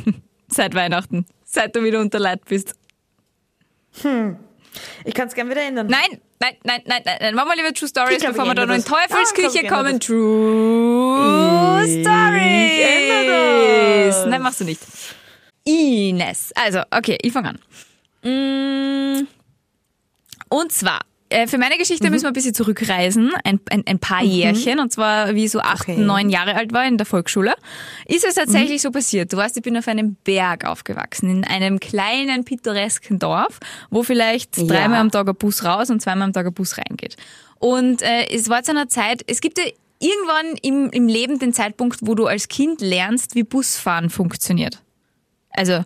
Seit 0.48 0.74
Weihnachten. 0.74 1.26
Seit 1.44 1.74
du 1.74 1.82
wieder 1.82 2.00
unter 2.00 2.18
Leid 2.18 2.44
bist. 2.44 2.74
Ich 5.04 5.14
kann 5.14 5.28
es 5.28 5.34
gerne 5.34 5.50
wieder 5.50 5.62
ändern. 5.62 5.86
Nein, 5.88 6.20
nein, 6.38 6.56
nein, 6.62 6.82
nein, 6.86 7.02
nein, 7.04 7.16
nein. 7.20 7.34
Machen 7.34 7.48
wir 7.48 7.56
lieber 7.56 7.72
True 7.72 7.88
Stories, 7.88 8.18
glaub, 8.20 8.32
bevor 8.32 8.46
wir 8.46 8.54
da 8.54 8.66
noch 8.66 8.74
in 8.74 8.82
das. 8.82 8.90
Teufelsküche 8.90 9.64
Ja, 9.64 9.70
kommen. 9.74 9.98
True 9.98 11.82
Stories. 11.86 12.86
Nein, 14.26 14.42
machst 14.42 14.60
du 14.60 14.64
nicht. 14.64 14.80
Ines. 15.66 16.52
Also, 16.54 16.80
okay, 16.90 17.18
ich 17.20 17.32
fange 17.32 17.50
an. 17.50 17.58
Mm, 18.22 19.26
Und 20.48 20.70
zwar, 20.72 21.00
äh, 21.28 21.46
für 21.48 21.58
meine 21.58 21.76
Geschichte 21.76 22.08
müssen 22.08 22.22
wir 22.24 22.28
ein 22.30 22.34
bisschen 22.34 22.54
zurückreisen, 22.54 23.32
ein, 23.44 23.58
ein, 23.70 23.82
ein 23.86 23.98
paar 23.98 24.22
Jährchen, 24.22 24.78
und 24.78 24.92
zwar 24.92 25.34
wie 25.34 25.46
ich 25.46 25.50
so 25.50 25.58
acht, 25.60 25.82
Okay. 25.82 25.96
neun 25.98 26.30
Jahre 26.30 26.54
alt 26.54 26.72
war 26.72 26.86
in 26.86 26.98
der 26.98 27.06
Volksschule. 27.06 27.52
Ist 28.06 28.24
es 28.24 28.34
tatsächlich 28.36 28.80
so 28.82 28.90
passiert? 28.92 29.32
Du 29.32 29.36
weißt, 29.36 29.56
ich 29.56 29.62
bin 29.64 29.76
auf 29.76 29.88
einem 29.88 30.14
Berg 30.22 30.64
aufgewachsen, 30.64 31.28
in 31.30 31.44
einem 31.44 31.80
kleinen, 31.80 32.44
pittoresken 32.44 33.18
Dorf, 33.18 33.58
wo 33.90 34.02
vielleicht 34.04 34.56
Ja. 34.56 34.64
dreimal 34.66 35.00
am 35.00 35.10
Tag 35.10 35.28
ein 35.28 35.34
Bus 35.34 35.64
raus 35.64 35.90
und 35.90 36.00
zweimal 36.00 36.26
am 36.26 36.32
Tag 36.32 36.46
ein 36.46 36.54
Bus 36.54 36.78
reingeht. 36.78 37.16
Und 37.58 38.02
äh, 38.02 38.26
es 38.32 38.48
war 38.48 38.62
zu 38.62 38.70
einer 38.70 38.88
Zeit, 38.88 39.22
es 39.26 39.40
gibt 39.40 39.58
ja 39.58 39.64
irgendwann 39.98 40.56
im, 40.62 40.90
im 40.90 41.08
Leben 41.08 41.38
den 41.40 41.52
Zeitpunkt, 41.52 42.00
wo 42.02 42.14
du 42.14 42.26
als 42.26 42.46
Kind 42.48 42.80
lernst, 42.80 43.34
wie 43.34 43.42
Busfahren 43.42 44.10
funktioniert. 44.10 44.80
Also, 45.56 45.72
äh, 45.72 45.82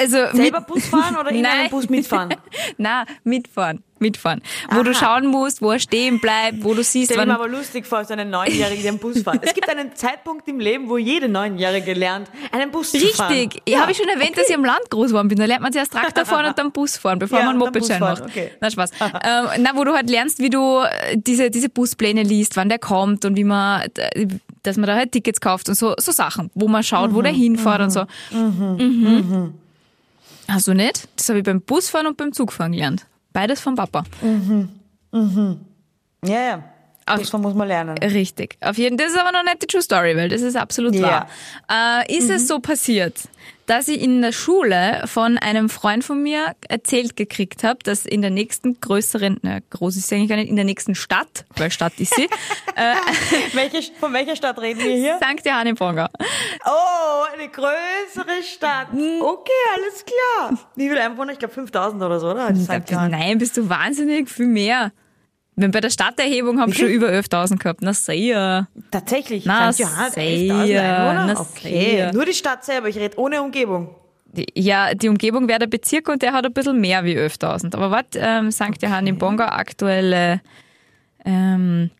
also 0.00 0.16
Selber 0.36 0.58
mit- 0.60 0.66
Bus 0.68 0.84
fahren 0.86 1.16
oder 1.16 1.30
in 1.30 1.40
Nein. 1.42 1.52
einem 1.60 1.70
Bus 1.70 1.88
mitfahren? 1.88 2.34
Na, 2.76 3.04
mitfahren, 3.24 3.82
mitfahren. 3.98 4.42
Wo 4.70 4.82
du 4.82 4.92
schauen 4.94 5.28
musst, 5.28 5.62
wo 5.62 5.70
er 5.70 5.78
stehen 5.78 6.20
bleibt, 6.20 6.62
wo 6.62 6.74
du 6.74 6.82
siehst, 6.84 7.10
Stell 7.12 7.24
mir 7.24 7.34
aber 7.34 7.48
lustig 7.48 7.86
vor, 7.86 8.04
so 8.04 8.12
einen 8.12 8.28
Neunjährigen, 8.28 8.82
der 8.82 8.90
einen 8.92 8.98
Bus 9.00 9.22
fährt. 9.22 9.38
Es 9.40 9.54
gibt 9.54 9.66
einen 9.70 9.94
Zeitpunkt 9.96 10.46
im 10.48 10.60
Leben, 10.60 10.90
wo 10.90 10.98
jede 10.98 11.28
Neunjährige 11.30 11.94
lernt, 11.94 12.28
einen 12.52 12.70
Bus 12.70 12.92
zu 12.92 12.98
fahren. 12.98 13.32
Richtig. 13.32 13.62
Ja, 13.66 13.80
habe 13.80 13.92
ich 13.92 13.96
schon 13.96 14.08
erwähnt, 14.08 14.36
dass 14.36 14.48
ich 14.50 14.54
am 14.54 14.64
Land 14.64 14.90
groß 14.90 15.08
geworden 15.08 15.28
bin. 15.28 15.38
Da 15.38 15.46
lernt 15.46 15.62
man 15.62 15.72
zuerst 15.72 15.92
Traktor 15.92 16.26
fahren 16.26 16.44
und 16.46 16.58
dann 16.58 16.72
Bus 16.72 16.98
fahren, 16.98 17.18
bevor 17.18 17.38
Ja, 17.38 17.46
man 17.46 17.56
Mopedschein 17.56 18.00
macht. 18.00 18.24
okay. 18.24 18.50
Na, 18.60 18.70
Spaß. 18.70 18.90
ähm, 19.00 19.46
na, 19.60 19.70
wo 19.74 19.84
du 19.84 19.94
halt 19.94 20.10
lernst, 20.10 20.38
wie 20.40 20.50
du 20.50 20.80
äh, 20.82 21.16
diese, 21.16 21.50
diese 21.50 21.70
Buspläne 21.70 22.24
liest, 22.24 22.56
wann 22.56 22.68
der 22.68 22.78
kommt 22.78 23.24
und 23.24 23.36
wie 23.36 23.44
man, 23.44 23.88
äh, 23.96 24.26
dass 24.66 24.76
man 24.76 24.86
da 24.86 24.96
halt 24.96 25.12
Tickets 25.12 25.40
kauft 25.40 25.68
und 25.68 25.74
so, 25.74 25.94
so 25.98 26.12
Sachen, 26.12 26.50
wo 26.54 26.68
man 26.68 26.82
schaut, 26.82 27.14
wo 27.14 27.22
der 27.22 27.32
Mhm, 27.32 27.36
hinfährt 27.36 27.80
und 27.80 27.90
so. 27.90 28.04
Mhm. 28.30 29.54
Hast 30.48 30.66
du 30.68 30.74
nicht? 30.74 31.08
Das 31.16 31.28
habe 31.28 31.38
ich 31.38 31.44
beim 31.44 31.60
Busfahren 31.60 32.06
und 32.06 32.16
beim 32.16 32.32
Zugfahren 32.32 32.72
gelernt. 32.72 33.06
Beides 33.32 33.60
vom 33.60 33.74
Papa. 33.74 34.04
Ja, 36.24 36.40
ja. 36.40 36.64
Auf- 37.08 37.18
Busfahren 37.20 37.42
muss 37.42 37.54
man 37.54 37.68
lernen. 37.68 37.96
Richtig. 37.98 38.56
Auf 38.60 38.78
jeden 38.78 38.96
Das 38.96 39.12
ist 39.12 39.18
aber 39.18 39.30
noch 39.32 39.44
nicht 39.44 39.62
die 39.62 39.66
True 39.66 39.82
Story, 39.82 40.16
weil 40.16 40.28
das 40.28 40.42
ist 40.42 40.56
absolut 40.56 40.94
Ja. 40.94 41.26
wahr. 41.68 42.02
Äh, 42.06 42.16
ist 42.18 42.28
es 42.30 42.48
so 42.48 42.58
passiert, 42.58 43.14
dass 43.66 43.88
ich 43.88 44.00
in 44.00 44.22
der 44.22 44.32
Schule 44.32 45.02
von 45.06 45.38
einem 45.38 45.68
Freund 45.68 46.04
von 46.04 46.22
mir 46.22 46.54
erzählt 46.68 47.16
gekriegt 47.16 47.64
habe, 47.64 47.78
dass 47.82 48.06
in 48.06 48.22
der 48.22 48.30
nächsten 48.30 48.80
größeren, 48.80 49.38
na, 49.42 49.58
groß 49.70 49.96
ist 49.96 50.08
sie 50.08 50.14
eigentlich 50.14 50.28
gar 50.28 50.36
nicht, 50.36 50.48
in 50.48 50.56
der 50.56 50.64
nächsten 50.64 50.94
Stadt, 50.94 51.44
weil 51.56 51.70
Stadt 51.70 51.92
ist 51.98 52.14
sie, 52.14 52.28
Welche, 53.52 53.92
von 53.98 54.12
welcher 54.12 54.36
Stadt 54.36 54.60
reden 54.60 54.80
wir 54.80 54.96
hier? 54.96 55.16
St. 55.16 55.46
Johann 55.46 55.66
im 55.66 55.74
Bonga. 55.76 56.10
Oh, 56.64 57.24
eine 57.32 57.48
größere 57.48 58.42
Stadt. 58.42 58.92
Hm. 58.92 59.22
Okay, 59.22 59.52
alles 59.74 60.04
klar. 60.04 60.58
Wie 60.74 60.88
viele 60.88 61.02
Einwohner? 61.02 61.32
Ich 61.32 61.38
glaube 61.38 61.54
5000 61.54 62.02
oder 62.02 62.20
so, 62.20 62.30
oder? 62.30 62.54
St. 62.54 62.90
Johann. 62.90 63.10
Nein, 63.10 63.38
bist 63.38 63.56
du 63.56 63.68
wahnsinnig, 63.68 64.28
viel 64.28 64.46
mehr. 64.46 64.92
Wenn 65.58 65.70
bei 65.70 65.80
der 65.80 65.88
Stadterhebung 65.90 66.60
haben 66.60 66.72
wir 66.72 66.78
schon 66.78 66.88
über 66.88 67.08
11.000 67.08 67.56
gehabt. 67.58 67.80
Na 67.82 67.94
sehr. 67.94 68.68
Tatsächlich. 68.90 69.46
Na, 69.46 69.72
St. 69.72 69.80
Johann 69.80 70.12
sehr, 70.12 70.24
11.000 70.24 70.52
Einwohner? 70.80 71.26
na, 71.34 71.40
Okay. 71.40 71.90
sehr. 71.96 72.12
Nur 72.12 72.26
die 72.26 72.34
Stadt 72.34 72.62
selber, 72.64 72.88
ich 72.88 72.96
rede 72.96 73.18
ohne 73.18 73.42
Umgebung. 73.42 73.94
Die- 74.26 74.46
Ja, 74.54 74.92
die 74.94 75.08
Umgebung 75.08 75.48
wäre 75.48 75.60
der 75.60 75.66
Bezirk 75.66 76.08
und 76.10 76.20
der 76.20 76.34
hat 76.34 76.44
ein 76.44 76.52
bisschen 76.52 76.78
mehr 76.78 77.04
wie 77.04 77.14
11.000. 77.16 77.74
Aber 77.74 77.90
was, 77.90 78.04
ähm, 78.16 78.50
St. 78.52 78.82
Johann 78.82 79.06
im 79.06 79.16
Bonga 79.16 79.48
aktuelle 79.48 80.42
ähm, 81.24 81.90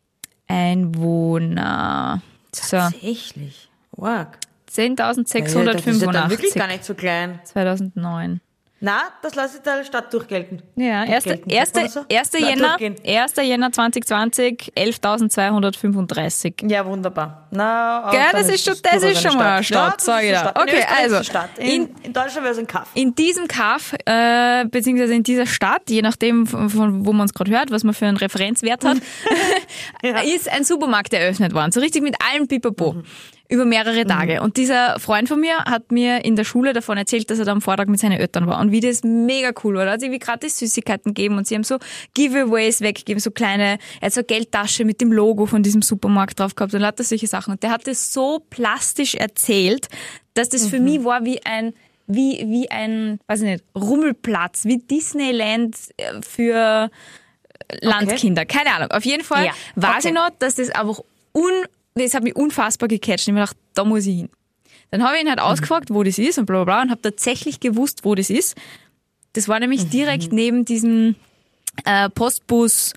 Einwohner. 0.47 2.21
So, 2.53 2.77
Tatsächlich. 2.77 3.69
Org. 3.95 4.37
Das 4.67 4.77
ist 4.77 4.99
ja 4.99 5.07
wirklich 6.29 6.53
10.685. 6.53 6.57
gar 6.57 6.67
nicht 6.67 6.85
so 6.85 6.93
klein. 6.93 7.39
2009. 7.45 8.39
Na, 8.79 9.01
das 9.23 9.33
lasse 9.33 9.57
ich 9.57 9.63
der 9.63 9.83
Stadt 9.83 10.13
durchgelten. 10.13 10.61
Ja, 10.75 11.01
1. 11.01 11.23
Durchgelten. 11.23 11.51
1. 11.51 11.69
Sagt 11.71 11.75
man 11.75 11.83
1. 11.85 11.93
das 12.29 12.31
so? 12.31 12.37
Jänner, 12.37 12.67
durchgehen. 12.77 12.95
1. 13.03 13.33
Jänner 13.41 13.71
2020, 13.71 14.71
11.235. 14.77 16.69
Ja, 16.69 16.85
wunderbar. 16.85 17.47
Na, 17.51 18.09
Gell, 18.11 18.21
das 18.33 18.49
ist 18.49 18.63
schon- 18.65 18.75
das 18.83 19.01
ist 19.03 19.21
schon 19.21 19.35
mal 19.35 19.55
eine 19.55 19.63
Stadt, 19.63 19.99
sag 20.01 20.23
ich 20.23 20.31
da. 20.31 20.53
Okay, 20.55 20.83
also, 21.01 21.23
Stadt. 21.23 21.49
In, 21.57 21.89
in- 22.03 22.13
Deutschland 22.13 22.43
wäre 22.43 22.49
es 22.51 22.57
ein 22.59 22.67
Kaff. 22.67 22.89
In 22.93 23.15
diesem 23.15 23.47
Kaff, 23.47 23.93
äh, 24.05 24.65
beziehungsweise 24.65 25.13
in 25.15 25.23
dieser 25.23 25.45
Stadt, 25.47 25.89
je 25.89 26.01
nachdem, 26.01 26.45
von, 26.45 26.69
von 26.69 27.05
wo 27.05 27.13
man 27.13 27.25
es 27.25 27.33
gerade 27.33 27.51
hört, 27.51 27.71
was 27.71 27.83
man 27.83 27.93
für 27.93 28.05
einen 28.05 28.17
Referenzwert 28.17 28.85
hat, 28.85 28.97
Ja. 30.03 30.19
ist 30.35 30.49
ein 30.51 30.63
Supermarkt 30.63 31.13
eröffnet 31.13 31.53
worden. 31.53 31.71
So 31.71 31.79
richtig 31.79 32.03
mit 32.03 32.15
allem 32.31 32.47
Pipapo. 32.47 32.97
Über 33.49 33.65
mehrere 33.65 34.05
Tage. 34.05 34.41
Und 34.41 34.57
dieser 34.57 34.99
Freund 34.99 35.29
von 35.29 35.39
mir 35.39 35.57
hat 35.65 35.91
mir 35.91 36.25
in 36.25 36.35
der 36.35 36.43
Schule 36.43 36.73
davon 36.73 36.97
erzählt, 36.97 37.29
dass 37.29 37.39
er 37.39 37.45
da 37.45 37.53
am 37.53 37.61
Vortag 37.61 37.87
mit 37.87 37.99
seinen 37.99 38.19
Eltern 38.19 38.45
war 38.47 38.59
und 38.59 38.71
wie 38.71 38.81
das 38.81 39.03
mega 39.03 39.51
cool 39.63 39.75
war. 39.75 39.85
Da 39.85 39.91
hat 39.93 40.01
sie 40.01 40.11
wie 40.11 40.19
gratis 40.19 40.59
Süßigkeiten 40.59 41.13
gegeben 41.13 41.37
und 41.37 41.47
sie 41.47 41.55
haben 41.55 41.63
so 41.63 41.77
Giveaways 42.13 42.81
weggegeben, 42.81 43.19
so 43.21 43.31
kleine, 43.31 43.77
er 44.01 44.05
hat 44.07 44.13
so 44.13 44.23
Geldtasche 44.23 44.83
mit 44.83 44.99
dem 44.99 45.11
Logo 45.13 45.45
von 45.45 45.63
diesem 45.63 45.81
Supermarkt 45.81 46.39
drauf 46.39 46.55
gehabt 46.55 46.73
und 46.73 46.81
lauter 46.81 47.03
solche 47.03 47.27
Sachen. 47.27 47.53
Und 47.53 47.63
der 47.63 47.71
hat 47.71 47.87
das 47.87 48.11
so 48.13 48.43
plastisch 48.49 49.15
erzählt, 49.15 49.87
dass 50.33 50.49
das 50.49 50.67
für 50.67 50.79
mich 50.79 51.03
war 51.03 51.23
wie 51.25 51.43
ein 51.45 51.73
wie, 52.09 52.45
wie 52.47 52.71
ein, 52.71 53.19
weiß 53.27 53.41
ich 53.41 53.47
nicht, 53.49 53.63
Rummelplatz, 53.75 54.63
wie 54.63 54.77
Disneyland 54.77 55.75
äh, 55.97 56.21
für 56.21 56.89
Landkinder. 57.81 58.45
Keine 58.45 58.73
Ahnung. 58.73 58.91
Auf 58.91 59.03
jeden 59.05 59.23
Fall 59.23 59.45
Ja. 59.45 59.51
weiß 59.75 59.97
Okay. 60.05 60.07
ich 60.09 60.13
noch, 60.13 60.29
dass 60.39 60.55
das 60.55 60.69
einfach 60.69 60.99
un, 61.33 61.51
das 61.97 62.13
hat 62.13 62.23
mich 62.23 62.35
unfassbar 62.35 62.87
gecatcht. 62.87 63.27
Ich 63.27 63.27
habe 63.27 63.39
gedacht, 63.39 63.57
da 63.73 63.83
muss 63.83 64.05
ich 64.05 64.17
hin. 64.17 64.29
Dann 64.91 65.03
habe 65.03 65.15
ich 65.15 65.23
ihn 65.23 65.29
halt 65.29 65.41
ausgefragt, 65.41 65.89
wo 65.89 66.03
das 66.03 66.17
ist 66.17 66.37
und 66.37 66.45
bla 66.45 66.63
bla 66.63 66.65
bla 66.65 66.81
und 66.83 66.91
habe 66.91 67.01
tatsächlich 67.01 67.59
gewusst, 67.59 68.05
wo 68.05 68.15
das 68.15 68.29
ist. 68.29 68.55
Das 69.33 69.47
war 69.47 69.59
nämlich 69.59 69.89
direkt 69.89 70.31
neben 70.31 70.65
diesem 70.65 71.15
äh, 71.85 72.09
Postbus 72.09 72.93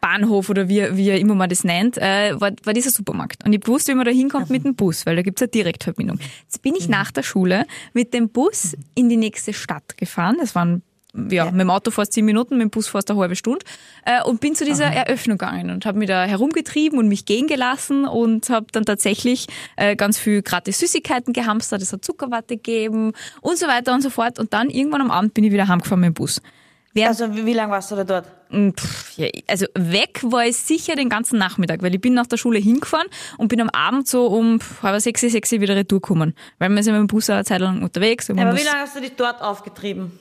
Bahnhof 0.00 0.48
oder 0.48 0.68
wie, 0.68 0.96
wie 0.96 1.10
immer 1.10 1.34
man 1.34 1.48
das 1.48 1.64
nennt, 1.64 1.98
äh, 1.98 2.40
war, 2.40 2.52
war 2.64 2.72
dieser 2.72 2.90
Supermarkt. 2.90 3.44
Und 3.44 3.52
ich 3.52 3.66
wusste, 3.66 3.92
wie 3.92 3.96
man 3.96 4.06
da 4.06 4.10
hinkommt 4.10 4.50
mit 4.50 4.64
dem 4.64 4.74
Bus, 4.74 5.04
weil 5.06 5.16
da 5.16 5.22
gibt's 5.22 5.42
eine 5.42 5.50
Direktverbindung. 5.50 6.18
Jetzt 6.42 6.62
bin 6.62 6.74
ich 6.74 6.88
nach 6.88 7.10
der 7.10 7.22
Schule 7.22 7.66
mit 7.92 8.14
dem 8.14 8.30
Bus 8.30 8.76
in 8.94 9.08
die 9.08 9.16
nächste 9.16 9.52
Stadt 9.52 9.96
gefahren. 9.96 10.36
Das 10.40 10.54
waren 10.54 10.82
ja, 11.14 11.50
mit 11.50 11.60
dem 11.60 11.70
Auto 11.70 11.90
fast 11.90 12.12
zehn 12.12 12.24
Minuten, 12.24 12.56
mit 12.56 12.62
dem 12.62 12.70
Bus 12.70 12.88
fast 12.88 13.10
eine 13.10 13.20
halbe 13.20 13.36
Stunde 13.36 13.64
äh, 14.04 14.22
und 14.22 14.40
bin 14.40 14.54
zu 14.54 14.64
dieser 14.64 14.86
Eröffnung 14.86 15.38
gegangen 15.38 15.70
und 15.70 15.86
habe 15.86 15.98
mich 15.98 16.08
da 16.08 16.24
herumgetrieben 16.24 16.98
und 16.98 17.08
mich 17.08 17.24
gehen 17.24 17.46
gelassen 17.46 18.04
und 18.06 18.48
habe 18.50 18.66
dann 18.72 18.84
tatsächlich 18.84 19.46
äh, 19.76 19.96
ganz 19.96 20.18
viel 20.18 20.42
gratis 20.42 20.78
Süßigkeiten 20.78 21.32
gehamstert, 21.32 21.82
es 21.82 21.92
hat 21.92 22.04
Zuckerwatte 22.04 22.56
gegeben 22.56 23.12
und 23.40 23.58
so 23.58 23.66
weiter 23.66 23.92
und 23.94 24.02
so 24.02 24.10
fort 24.10 24.38
und 24.38 24.52
dann 24.52 24.70
irgendwann 24.70 25.00
am 25.00 25.10
Abend 25.10 25.34
bin 25.34 25.44
ich 25.44 25.52
wieder 25.52 25.68
heimgefahren 25.68 26.00
mit 26.00 26.08
dem 26.08 26.14
Bus. 26.14 26.40
Während 26.92 27.20
Also 27.20 27.36
wie, 27.36 27.46
wie 27.46 27.52
lange 27.52 27.72
warst 27.72 27.90
du 27.92 27.96
da 27.96 28.04
dort? 28.04 28.26
Mm, 28.50 28.70
Pff, 28.70 29.16
ja, 29.16 29.28
also 29.46 29.66
weg 29.74 30.20
war 30.24 30.44
ich 30.44 30.56
sicher 30.56 30.96
den 30.96 31.08
ganzen 31.08 31.38
Nachmittag, 31.38 31.82
weil 31.82 31.94
ich 31.94 32.00
bin 32.00 32.14
nach 32.14 32.26
der 32.26 32.36
Schule 32.36 32.58
hingefahren 32.58 33.06
und 33.38 33.48
bin 33.48 33.60
am 33.60 33.70
Abend 33.70 34.08
so 34.08 34.26
um 34.26 34.58
halb 34.82 35.00
sechs, 35.00 35.20
sechs 35.20 35.52
wieder 35.52 35.76
retour 35.76 36.00
gekommen. 36.00 36.34
Weil 36.58 36.76
ist 36.76 36.86
ja 36.86 36.92
mit 36.92 37.00
dem 37.00 37.06
Bus 37.06 37.30
eine 37.30 37.44
Zeit 37.44 37.60
lang 37.60 37.82
unterwegs. 37.82 38.28
Aber 38.28 38.56
wie 38.56 38.64
lange 38.64 38.80
hast 38.80 38.96
du 38.96 39.00
dich 39.00 39.14
dort 39.16 39.40
aufgetrieben? 39.40 40.18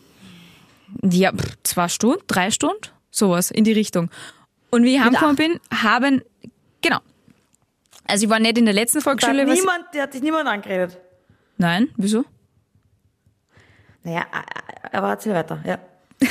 Ja, 1.04 1.32
pff, 1.32 1.58
zwei 1.63 1.88
Stunden, 1.88 2.21
drei 2.28 2.52
Stunden, 2.52 2.82
sowas 3.12 3.52
in 3.52 3.63
die 3.63 3.73
Richtung. 3.73 4.10
Und 4.71 4.84
wie 4.84 4.95
ich 4.95 5.02
heimgekommen 5.02 5.36
bin, 5.36 5.60
haben, 5.73 6.21
genau. 6.82 6.99
Also 8.06 8.25
ich 8.25 8.30
war 8.30 8.39
nicht 8.39 8.58
in 8.58 8.65
der 8.65 8.73
letzten 8.73 8.99
Da 8.99 9.04
Volksschule. 9.04 9.47
was- 9.47 9.60
niemand, 9.60 9.86
der 9.93 10.04
hat 10.04 10.13
dich 10.13 10.21
niemand 10.21 10.47
angeredet. 10.47 10.97
Nein, 11.58 11.89
wieso? 11.97 12.23
Naja, 14.04 14.25
aber 14.91 15.10
erzähl 15.10 15.34
weiter, 15.34 15.62
ja. 15.65 15.78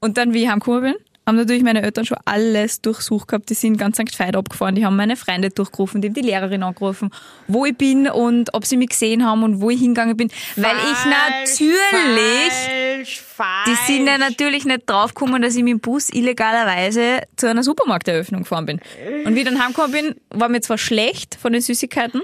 Und 0.00 0.16
dann, 0.18 0.32
wie 0.34 0.42
ich 0.44 0.48
heimgekommen 0.48 0.82
bin, 0.82 0.94
haben 1.26 1.36
natürlich 1.36 1.64
meine 1.64 1.82
Eltern 1.82 2.04
schon 2.04 2.18
alles 2.24 2.80
durchsucht 2.80 3.28
gehabt. 3.28 3.50
Die 3.50 3.54
sind 3.54 3.78
ganz 3.78 3.96
St. 3.96 4.18
Veit 4.18 4.36
abgefahren. 4.36 4.76
Die 4.76 4.86
haben 4.86 4.96
meine 4.96 5.16
Freunde 5.16 5.50
durchgerufen, 5.50 6.00
die 6.00 6.08
haben 6.08 6.14
die 6.14 6.20
Lehrerin 6.20 6.62
angerufen, 6.62 7.10
wo 7.48 7.66
ich 7.66 7.76
bin 7.76 8.08
und 8.08 8.54
ob 8.54 8.64
sie 8.64 8.76
mich 8.76 8.90
gesehen 8.90 9.24
haben 9.24 9.42
und 9.42 9.60
wo 9.60 9.70
ich 9.70 9.80
hingegangen 9.80 10.16
bin. 10.16 10.30
Weil 10.54 10.76
ich 10.76 11.04
natürlich, 11.04 11.82
Falsch, 11.90 13.20
falsch. 13.20 13.64
die 13.66 13.92
sind 13.92 14.06
ja 14.06 14.18
natürlich 14.18 14.64
nicht 14.64 14.88
draufgekommen, 14.88 15.42
dass 15.42 15.56
ich 15.56 15.64
mit 15.64 15.72
dem 15.72 15.80
Bus 15.80 16.10
illegalerweise 16.10 17.22
zu 17.34 17.48
einer 17.48 17.64
Supermarkteröffnung 17.64 18.42
gefahren 18.42 18.66
bin. 18.66 18.80
Und 19.24 19.34
wie 19.34 19.40
ich 19.40 19.44
dann 19.44 19.60
heimgekommen 19.60 19.92
bin, 19.92 20.14
war 20.30 20.48
mir 20.48 20.60
zwar 20.60 20.78
schlecht 20.78 21.34
von 21.34 21.52
den 21.52 21.60
Süßigkeiten, 21.60 22.22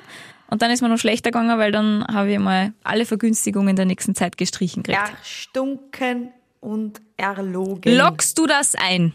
und 0.53 0.61
dann 0.61 0.71
ist 0.71 0.83
mir 0.83 0.91
noch 0.91 0.99
schlechter 0.99 1.31
gegangen, 1.31 1.59
weil 1.59 1.73
dann 1.73 2.05
habe 2.12 2.31
ich 2.31 2.38
mal 2.38 2.75
alle 2.85 3.07
Vergünstigungen 3.07 3.75
der 3.75 3.87
nächsten 3.87 4.15
Zeit 4.15 4.37
gestrichen 4.37 4.83
gekriegt. 4.83 5.11
Erstunken 5.19 6.29
und 6.62 7.01
erlogen. 7.18 7.94
Lockst 7.96 8.38
du 8.38 8.46
das 8.46 8.75
ein? 8.75 9.12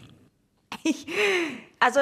Also, 1.80 2.00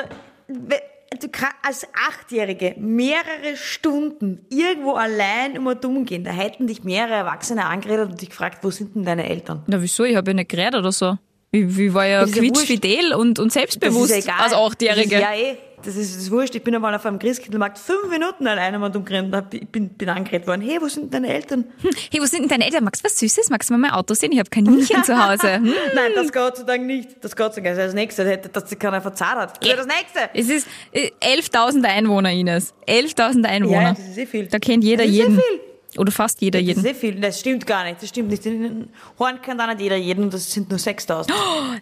we- 0.48 0.82
du 1.20 1.28
kann, 1.28 1.50
als 1.62 1.86
Achtjährige 2.08 2.74
mehrere 2.78 3.56
Stunden 3.56 4.44
irgendwo 4.50 4.92
allein 4.94 5.54
immer 5.54 5.74
dumm 5.74 6.04
gehen, 6.04 6.24
da 6.24 6.30
hätten 6.32 6.66
dich 6.66 6.82
mehrere 6.84 7.14
Erwachsene 7.14 7.64
angeredet 7.64 8.10
und 8.10 8.20
dich 8.20 8.30
gefragt, 8.30 8.58
wo 8.62 8.70
sind 8.70 8.96
denn 8.96 9.04
deine 9.04 9.28
Eltern? 9.28 9.62
Na 9.66 9.80
wieso? 9.80 10.04
Ich 10.04 10.16
habe 10.16 10.30
ja 10.30 10.34
nicht 10.34 10.50
geredet 10.50 10.74
oder 10.76 10.92
so. 10.92 11.16
Ich, 11.52 11.78
ich 11.78 11.94
war 11.94 12.06
ja 12.06 12.22
ist 12.22 12.34
ja 12.34 12.42
quietschfidel 12.42 13.14
und, 13.14 13.38
und 13.38 13.52
selbstbewusst 13.52 14.26
ja 14.26 14.34
als 14.36 14.52
Achtjährige. 14.52 15.20
Ja, 15.20 15.32
eh, 15.32 15.56
das 15.84 15.96
ist, 15.96 16.14
das 16.16 16.22
ist 16.22 16.30
wurscht. 16.30 16.54
Ich 16.54 16.62
bin 16.62 16.74
einmal 16.74 16.94
auf 16.94 17.04
einem 17.06 17.18
Christkindlmarkt 17.18 17.78
fünf 17.78 18.08
Minuten 18.10 18.46
alleine 18.46 18.78
mal 18.78 18.88
dumm 18.90 19.04
gerannt 19.04 19.34
und 19.34 19.54
ich 19.54 19.68
bin, 19.68 19.88
bin 19.90 20.08
angeredet 20.08 20.46
worden. 20.46 20.60
Hey, 20.62 20.78
wo 20.80 20.88
sind 20.88 21.12
deine 21.12 21.28
Eltern? 21.32 21.64
Hey, 22.10 22.20
wo 22.20 22.24
sind 22.26 22.42
denn 22.42 22.48
deine 22.48 22.64
Eltern? 22.64 22.84
Magst 22.84 23.02
du 23.02 23.06
was 23.06 23.18
Süßes? 23.18 23.50
Magst 23.50 23.68
du 23.70 23.74
mal 23.74 23.78
mein 23.78 23.90
Auto 23.92 24.14
sehen? 24.14 24.32
Ich 24.32 24.38
habe 24.38 24.50
Kaninchen 24.50 25.04
zu 25.04 25.16
Hause. 25.16 25.56
Hm? 25.56 25.72
Nein, 25.94 26.12
das 26.14 26.32
Gott 26.32 26.56
sei 26.58 26.62
Dank 26.64 26.84
nicht. 26.86 27.22
Das 27.24 27.34
Gott 27.36 27.54
sei 27.54 27.60
Dank. 27.60 27.76
Das 27.76 27.84
ist 27.84 27.88
das 27.88 27.94
Nächste. 27.94 28.24
Hätte, 28.28 28.48
dass 28.48 28.68
sich 28.68 28.78
keiner 28.78 29.00
verzahlt 29.00 29.36
hat. 29.38 29.62
Das 29.62 29.68
ist 29.70 29.78
das 29.78 29.86
Nächste. 29.86 30.30
Es 30.34 30.48
ist 30.48 30.66
äh, 30.92 31.10
11.000 31.38 31.84
Einwohner, 31.84 32.30
Ines. 32.30 32.74
11.000 32.88 33.44
Einwohner. 33.44 33.82
Ja, 33.82 33.90
das 33.90 34.00
ist 34.08 34.18
eh 34.18 34.26
viel. 34.26 34.46
Da 34.46 34.58
kennt 34.58 34.84
jeder 34.84 35.02
Das 35.04 35.10
ist 35.12 35.16
jeden. 35.18 35.38
eh 35.38 35.40
viel. 35.40 35.60
Oder 35.98 36.12
fast 36.12 36.40
jeder 36.40 36.58
jeden. 36.58 36.82
sehr 36.82 36.94
viel. 36.94 37.20
Das 37.20 37.40
stimmt 37.40 37.66
gar 37.66 37.84
nicht. 37.84 38.02
Das 38.02 38.08
stimmt 38.08 38.30
nicht. 38.30 38.44
In 38.46 38.88
Horn 39.18 39.40
kennt 39.42 39.60
auch 39.60 39.66
nicht 39.66 39.80
jeder 39.80 39.96
jeden 39.96 40.24
und 40.24 40.34
das 40.34 40.50
sind 40.50 40.68
nur 40.70 40.78
6000. 40.78 41.32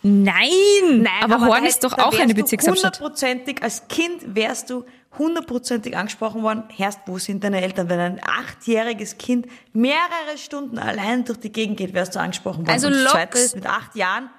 Nein! 0.02 1.08
aber, 1.22 1.46
Horn 1.46 1.62
da 1.62 1.68
ist 1.68 1.82
doch 1.84 1.94
da 1.94 2.04
auch 2.04 2.18
eine 2.18 2.34
Bezirkshauptstadt. 2.34 2.98
Hundertprozentig, 3.00 3.62
als 3.62 3.88
Kind 3.88 4.34
wärst 4.34 4.70
du 4.70 4.84
hundertprozentig 5.18 5.96
angesprochen 5.96 6.42
worden. 6.42 6.64
Herrst, 6.76 7.00
wo 7.06 7.18
sind 7.18 7.44
deine 7.44 7.62
Eltern? 7.62 7.88
Wenn 7.88 8.00
ein 8.00 8.20
achtjähriges 8.22 9.18
Kind 9.18 9.46
mehrere 9.72 10.36
Stunden 10.36 10.78
allein 10.78 11.24
durch 11.24 11.38
die 11.38 11.52
Gegend 11.52 11.76
geht, 11.76 11.94
wärst 11.94 12.14
du 12.14 12.20
angesprochen 12.20 12.66
worden. 12.66 12.70
Also 12.70 12.88
lockst- 12.88 13.54
mit 13.54 13.66
acht 13.66 13.94
Jahren, 13.94 14.30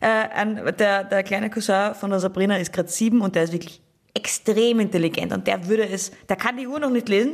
äh, 0.00 0.06
ein, 0.06 0.56
der, 0.78 1.04
der 1.04 1.22
kleine 1.22 1.50
Cousin 1.50 1.94
von 1.94 2.10
der 2.10 2.20
Sabrina 2.20 2.56
ist 2.56 2.72
gerade 2.72 2.88
sieben 2.88 3.20
und 3.20 3.34
der 3.34 3.44
ist 3.44 3.52
wirklich 3.52 3.80
extrem 4.14 4.80
intelligent 4.80 5.32
und 5.32 5.46
der 5.46 5.66
würde 5.66 5.88
es, 5.88 6.12
der 6.28 6.36
kann 6.36 6.56
die 6.56 6.66
Uhr 6.66 6.78
noch 6.78 6.90
nicht 6.90 7.08
lesen, 7.08 7.32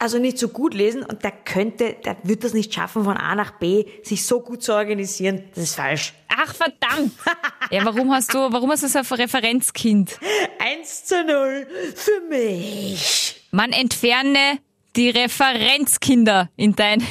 also 0.00 0.18
nicht 0.18 0.38
so 0.38 0.48
gut 0.48 0.72
lesen 0.74 1.02
und 1.02 1.22
der 1.22 1.30
könnte, 1.30 1.94
der 2.04 2.16
wird 2.22 2.42
das 2.42 2.54
nicht 2.54 2.72
schaffen, 2.72 3.04
von 3.04 3.16
A 3.16 3.34
nach 3.34 3.58
B 3.58 3.84
sich 4.02 4.24
so 4.24 4.40
gut 4.40 4.62
zu 4.62 4.72
organisieren. 4.72 5.44
Das 5.54 5.64
ist 5.64 5.74
falsch. 5.74 6.14
Ach, 6.28 6.54
verdammt! 6.54 7.12
ja, 7.70 7.84
warum 7.84 8.10
hast 8.12 8.32
du, 8.32 8.38
warum 8.38 8.70
hast 8.70 8.82
du 8.82 8.88
so 8.88 8.98
ein 9.00 9.04
Referenzkind? 9.04 10.18
1 10.58 11.04
zu 11.04 11.22
0 11.22 11.66
für 11.94 12.20
mich. 12.28 13.46
Man 13.50 13.72
entferne 13.72 14.58
die 14.96 15.10
Referenzkinder 15.10 16.48
in, 16.56 16.74
dein, 16.74 17.02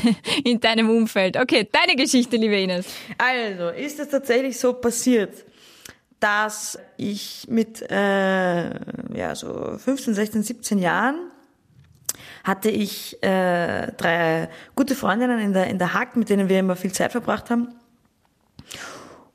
in 0.44 0.60
deinem 0.60 0.90
Umfeld. 0.90 1.38
Okay, 1.38 1.70
deine 1.72 1.96
Geschichte, 1.96 2.38
liebe 2.38 2.60
Ines. 2.60 2.88
Also, 3.20 3.70
ist 3.70 4.00
es 4.00 4.10
tatsächlich 4.10 4.58
so 4.58 4.74
passiert, 4.74 5.46
dass 6.20 6.80
ich 6.98 7.46
mit 7.50 7.84
äh, 7.90 8.70
ja, 9.16 9.36
so 9.36 9.78
15, 9.78 10.16
16, 10.16 10.44
17 10.44 10.80
Jahren 10.80 11.32
hatte 12.50 12.70
ich 12.70 13.22
äh, 13.24 13.92
drei 13.94 14.50
gute 14.76 14.96
Freundinnen 14.96 15.40
in 15.40 15.54
der, 15.54 15.68
in 15.68 15.78
der 15.78 15.94
Hack, 15.94 16.16
mit 16.16 16.30
denen 16.30 16.50
wir 16.50 16.60
immer 16.60 16.76
viel 16.76 16.92
Zeit 16.92 17.12
verbracht 17.14 17.50
haben. 17.50 17.70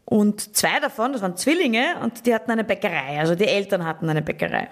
Und 0.04 0.54
zwei 0.56 0.80
davon, 0.80 1.12
das 1.14 1.22
waren 1.22 1.36
Zwillinge, 1.36 1.96
und 2.02 2.26
die 2.26 2.34
hatten 2.34 2.50
eine 2.50 2.64
Bäckerei, 2.64 3.18
also 3.18 3.34
die 3.34 3.46
Eltern 3.46 3.84
hatten 3.86 4.08
eine 4.10 4.20
Bäckerei. 4.22 4.68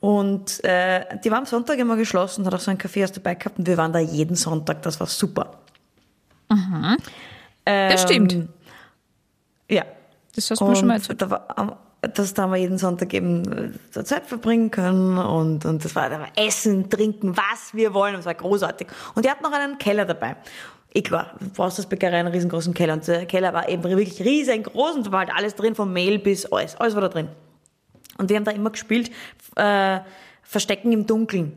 Und 0.00 0.62
äh, 0.64 1.18
die 1.24 1.30
war 1.30 1.38
am 1.38 1.46
Sonntag 1.46 1.78
immer 1.78 1.96
geschlossen, 1.96 2.44
hat 2.44 2.54
auch 2.54 2.60
so 2.60 2.70
ein 2.70 2.78
Café 2.78 3.04
aus 3.04 3.12
dabei 3.12 3.34
gehabt 3.36 3.58
und 3.58 3.66
wir 3.66 3.76
waren 3.76 3.92
da 3.92 4.00
jeden 4.00 4.34
Sonntag, 4.36 4.82
das 4.82 4.98
war 5.00 5.06
super. 5.06 5.58
Das 7.64 8.02
stimmt. 8.02 8.48
Ja, 9.70 9.84
Das 10.34 10.50
hast 10.50 10.60
du 10.60 10.64
mir 10.66 10.76
schon 10.76 10.88
mal 10.88 10.94
erzählt. 10.96 11.22
da 11.22 11.30
war, 11.30 11.46
am- 11.56 11.76
das 12.02 12.34
da 12.34 12.42
haben 12.42 12.52
wir 12.52 12.58
jeden 12.58 12.78
Sonntag 12.78 13.14
eben 13.14 13.72
äh, 13.94 14.04
Zeit 14.04 14.26
verbringen 14.26 14.70
können 14.72 15.18
und, 15.18 15.64
und 15.64 15.84
das 15.84 15.94
war, 15.94 16.10
da 16.10 16.18
war 16.18 16.28
Essen, 16.36 16.90
Trinken, 16.90 17.36
was 17.36 17.72
wir 17.72 17.94
wollen. 17.94 18.14
Das 18.14 18.26
war 18.26 18.34
großartig. 18.34 18.88
Und 19.14 19.24
die 19.24 19.30
hatten 19.30 19.44
noch 19.44 19.52
einen 19.52 19.78
Keller 19.78 20.04
dabei. 20.04 20.36
Eh 20.94 21.02
klar, 21.02 21.34
du 21.38 21.48
brauchst 21.48 21.88
Bäckerei 21.88 22.18
einen 22.18 22.32
riesengroßen 22.32 22.74
Keller. 22.74 22.94
Und 22.94 23.06
der 23.06 23.24
Keller 23.26 23.52
war 23.52 23.68
eben 23.68 23.84
wirklich 23.84 24.20
riesengroß 24.20 24.96
und 24.96 25.06
da 25.06 25.12
war 25.12 25.20
halt 25.20 25.30
alles 25.34 25.54
drin, 25.54 25.74
vom 25.74 25.92
Mehl 25.92 26.18
bis 26.18 26.44
alles. 26.46 26.76
Alles 26.76 26.94
war 26.94 27.02
da 27.02 27.08
drin. 27.08 27.28
Und 28.18 28.28
wir 28.28 28.36
haben 28.36 28.44
da 28.44 28.50
immer 28.50 28.70
gespielt, 28.70 29.10
äh, 29.56 30.00
Verstecken 30.42 30.92
im 30.92 31.06
Dunkeln. 31.06 31.56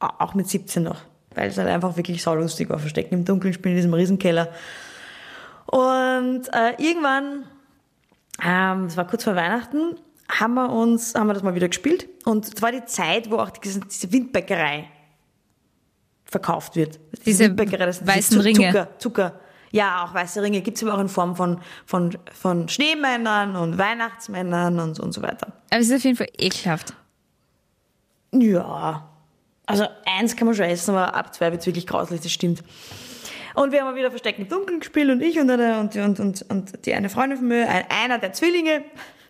Auch 0.00 0.34
mit 0.34 0.48
17 0.48 0.82
noch. 0.82 1.02
Weil 1.34 1.50
es 1.50 1.58
halt 1.58 1.68
einfach 1.68 1.96
wirklich 1.96 2.22
saulustig 2.22 2.70
war. 2.70 2.78
Verstecken 2.78 3.14
im 3.14 3.24
Dunkeln 3.24 3.52
spielen 3.52 3.74
in 3.74 3.76
diesem 3.76 3.94
Riesenkeller. 3.94 4.48
Und 5.66 6.48
äh, 6.52 6.72
irgendwann, 6.78 7.44
ähm, 8.44 8.84
das 8.88 8.96
war 8.96 9.06
kurz 9.06 9.24
vor 9.24 9.36
Weihnachten, 9.36 9.96
haben 10.28 10.54
wir 10.54 10.70
uns, 10.70 11.14
haben 11.14 11.26
wir 11.26 11.34
das 11.34 11.42
mal 11.42 11.54
wieder 11.54 11.68
gespielt. 11.68 12.08
Und 12.24 12.44
es 12.54 12.62
war 12.62 12.72
die 12.72 12.84
Zeit, 12.84 13.30
wo 13.30 13.36
auch 13.38 13.50
diese, 13.50 13.80
diese 13.80 14.12
Windbäckerei 14.12 14.88
verkauft 16.24 16.76
wird. 16.76 17.00
Diese 17.26 17.44
Windbäckerei, 17.44 17.86
das 17.86 17.98
sind 17.98 18.06
weißen 18.06 18.36
Zu- 18.38 18.44
Ringe. 18.44 18.66
Zucker, 18.68 18.88
Zucker. 18.98 19.40
Ja, 19.72 20.04
auch 20.04 20.14
weiße 20.14 20.42
Ringe 20.42 20.62
gibt's 20.62 20.82
aber 20.82 20.94
auch 20.94 20.98
in 21.00 21.08
Form 21.08 21.36
von, 21.36 21.60
von, 21.86 22.16
von 22.32 22.68
Schneemännern 22.68 23.54
und 23.54 23.78
Weihnachtsmännern 23.78 24.80
und, 24.80 24.98
und 24.98 25.12
so 25.12 25.22
weiter. 25.22 25.52
Aber 25.70 25.80
es 25.80 25.88
ist 25.88 25.96
auf 25.96 26.04
jeden 26.04 26.16
Fall 26.16 26.28
ekelhaft. 26.38 26.92
Ja. 28.32 29.08
Also 29.66 29.86
eins 30.06 30.34
kann 30.34 30.46
man 30.46 30.56
schon 30.56 30.64
essen, 30.64 30.90
aber 30.90 31.14
ab 31.14 31.32
zwei 31.34 31.52
wird 31.52 31.64
wirklich 31.66 31.86
grauslich, 31.86 32.20
das 32.20 32.32
stimmt. 32.32 32.64
Und 33.54 33.72
wir 33.72 33.84
haben 33.84 33.96
wieder 33.96 34.10
Verstecken 34.10 34.42
im 34.42 34.48
Dunkeln 34.48 34.80
gespielt 34.80 35.10
und 35.10 35.20
ich 35.20 35.38
und, 35.38 35.50
und, 35.50 35.96
und, 35.96 36.20
und, 36.20 36.46
und 36.48 36.86
die 36.86 36.94
eine 36.94 37.08
Freundin 37.08 37.38
von 37.38 37.48
mir, 37.48 37.68
ein, 37.68 37.84
einer 37.88 38.18
der 38.18 38.32
Zwillinge, 38.32 38.84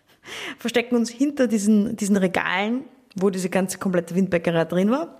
verstecken 0.57 0.95
uns 0.95 1.09
hinter 1.09 1.47
diesen, 1.47 1.95
diesen 1.95 2.17
Regalen, 2.17 2.85
wo 3.15 3.29
diese 3.29 3.49
ganze 3.49 3.77
komplette 3.77 4.15
Windbäckerei 4.15 4.65
drin 4.65 4.91
war. 4.91 5.15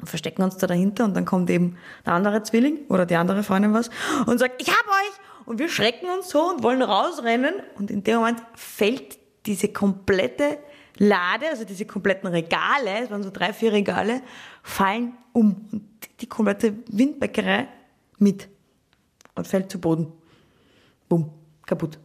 Und 0.00 0.08
verstecken 0.08 0.42
uns 0.42 0.56
da 0.56 0.66
dahinter 0.66 1.04
und 1.04 1.14
dann 1.14 1.24
kommt 1.24 1.48
eben 1.50 1.76
der 2.04 2.14
andere 2.14 2.42
Zwilling 2.42 2.80
oder 2.88 3.06
die 3.06 3.16
andere 3.16 3.42
Freundin 3.42 3.72
was 3.72 3.90
und 4.26 4.38
sagt, 4.38 4.60
ich 4.60 4.68
hab 4.68 4.86
euch! 4.86 5.46
Und 5.46 5.58
wir 5.58 5.68
schrecken 5.68 6.06
uns 6.08 6.30
so 6.30 6.50
und 6.50 6.62
wollen 6.62 6.82
rausrennen 6.82 7.54
und 7.76 7.90
in 7.90 8.02
dem 8.02 8.16
Moment 8.16 8.42
fällt 8.54 9.18
diese 9.46 9.68
komplette 9.68 10.58
Lade, 10.98 11.48
also 11.50 11.64
diese 11.64 11.86
kompletten 11.86 12.28
Regale, 12.28 13.02
es 13.02 13.10
waren 13.10 13.22
so 13.22 13.30
drei, 13.30 13.52
vier 13.52 13.72
Regale, 13.72 14.22
fallen 14.62 15.14
um. 15.32 15.68
Und 15.72 15.82
die 16.20 16.28
komplette 16.28 16.74
Windbäckerei 16.88 17.68
mit. 18.24 18.48
Und 19.36 19.46
fällt 19.46 19.70
zu 19.70 19.80
Boden. 19.80 20.12
Bumm. 21.08 21.30
Kaputt. 21.66 21.98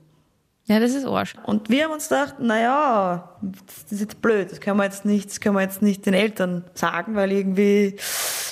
Ja, 0.66 0.80
das 0.80 0.94
ist 0.94 1.06
Arsch. 1.06 1.34
Und 1.46 1.70
wir 1.70 1.86
haben 1.86 1.94
uns 1.94 2.10
gedacht, 2.10 2.40
naja, 2.40 3.36
das 3.42 3.92
ist 3.92 4.02
jetzt 4.02 4.22
blöd, 4.22 4.52
das 4.52 4.62
können 4.62 4.78
wir 4.78 4.84
jetzt 4.84 5.04
nicht, 5.04 5.28
das 5.28 5.40
können 5.40 5.56
wir 5.56 5.62
jetzt 5.62 5.82
nicht 5.82 6.06
den 6.06 6.14
Eltern 6.14 6.64
sagen, 6.76 7.16
weil 7.16 7.32
irgendwie, 7.32 7.98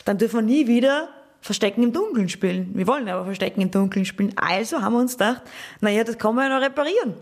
dann 0.03 0.17
dürfen 0.17 0.37
wir 0.37 0.41
nie 0.41 0.67
wieder 0.67 1.09
Verstecken 1.41 1.83
im 1.83 1.93
Dunkeln 1.93 2.27
spielen. 2.27 2.71
Wir 2.73 2.87
wollen 2.87 3.07
aber 3.07 3.25
Verstecken 3.25 3.61
im 3.61 3.69
Dunkeln 3.69 4.03
spielen. 4.03 4.33
Also 4.35 4.81
haben 4.81 4.93
wir 4.93 4.99
uns 4.99 5.13
gedacht, 5.13 5.43
naja, 5.79 6.03
das 6.03 6.17
kann 6.17 6.33
man 6.33 6.49
ja 6.49 6.57
noch 6.57 6.65
reparieren. 6.65 7.13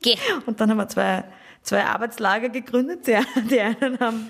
Geh. 0.00 0.16
Und 0.46 0.58
dann 0.58 0.70
haben 0.70 0.78
wir 0.78 0.88
zwei, 0.88 1.24
zwei 1.62 1.84
Arbeitslager 1.84 2.48
gegründet. 2.48 3.06
Die, 3.06 3.18
die 3.50 3.60
einen 3.60 3.98
haben 4.00 4.28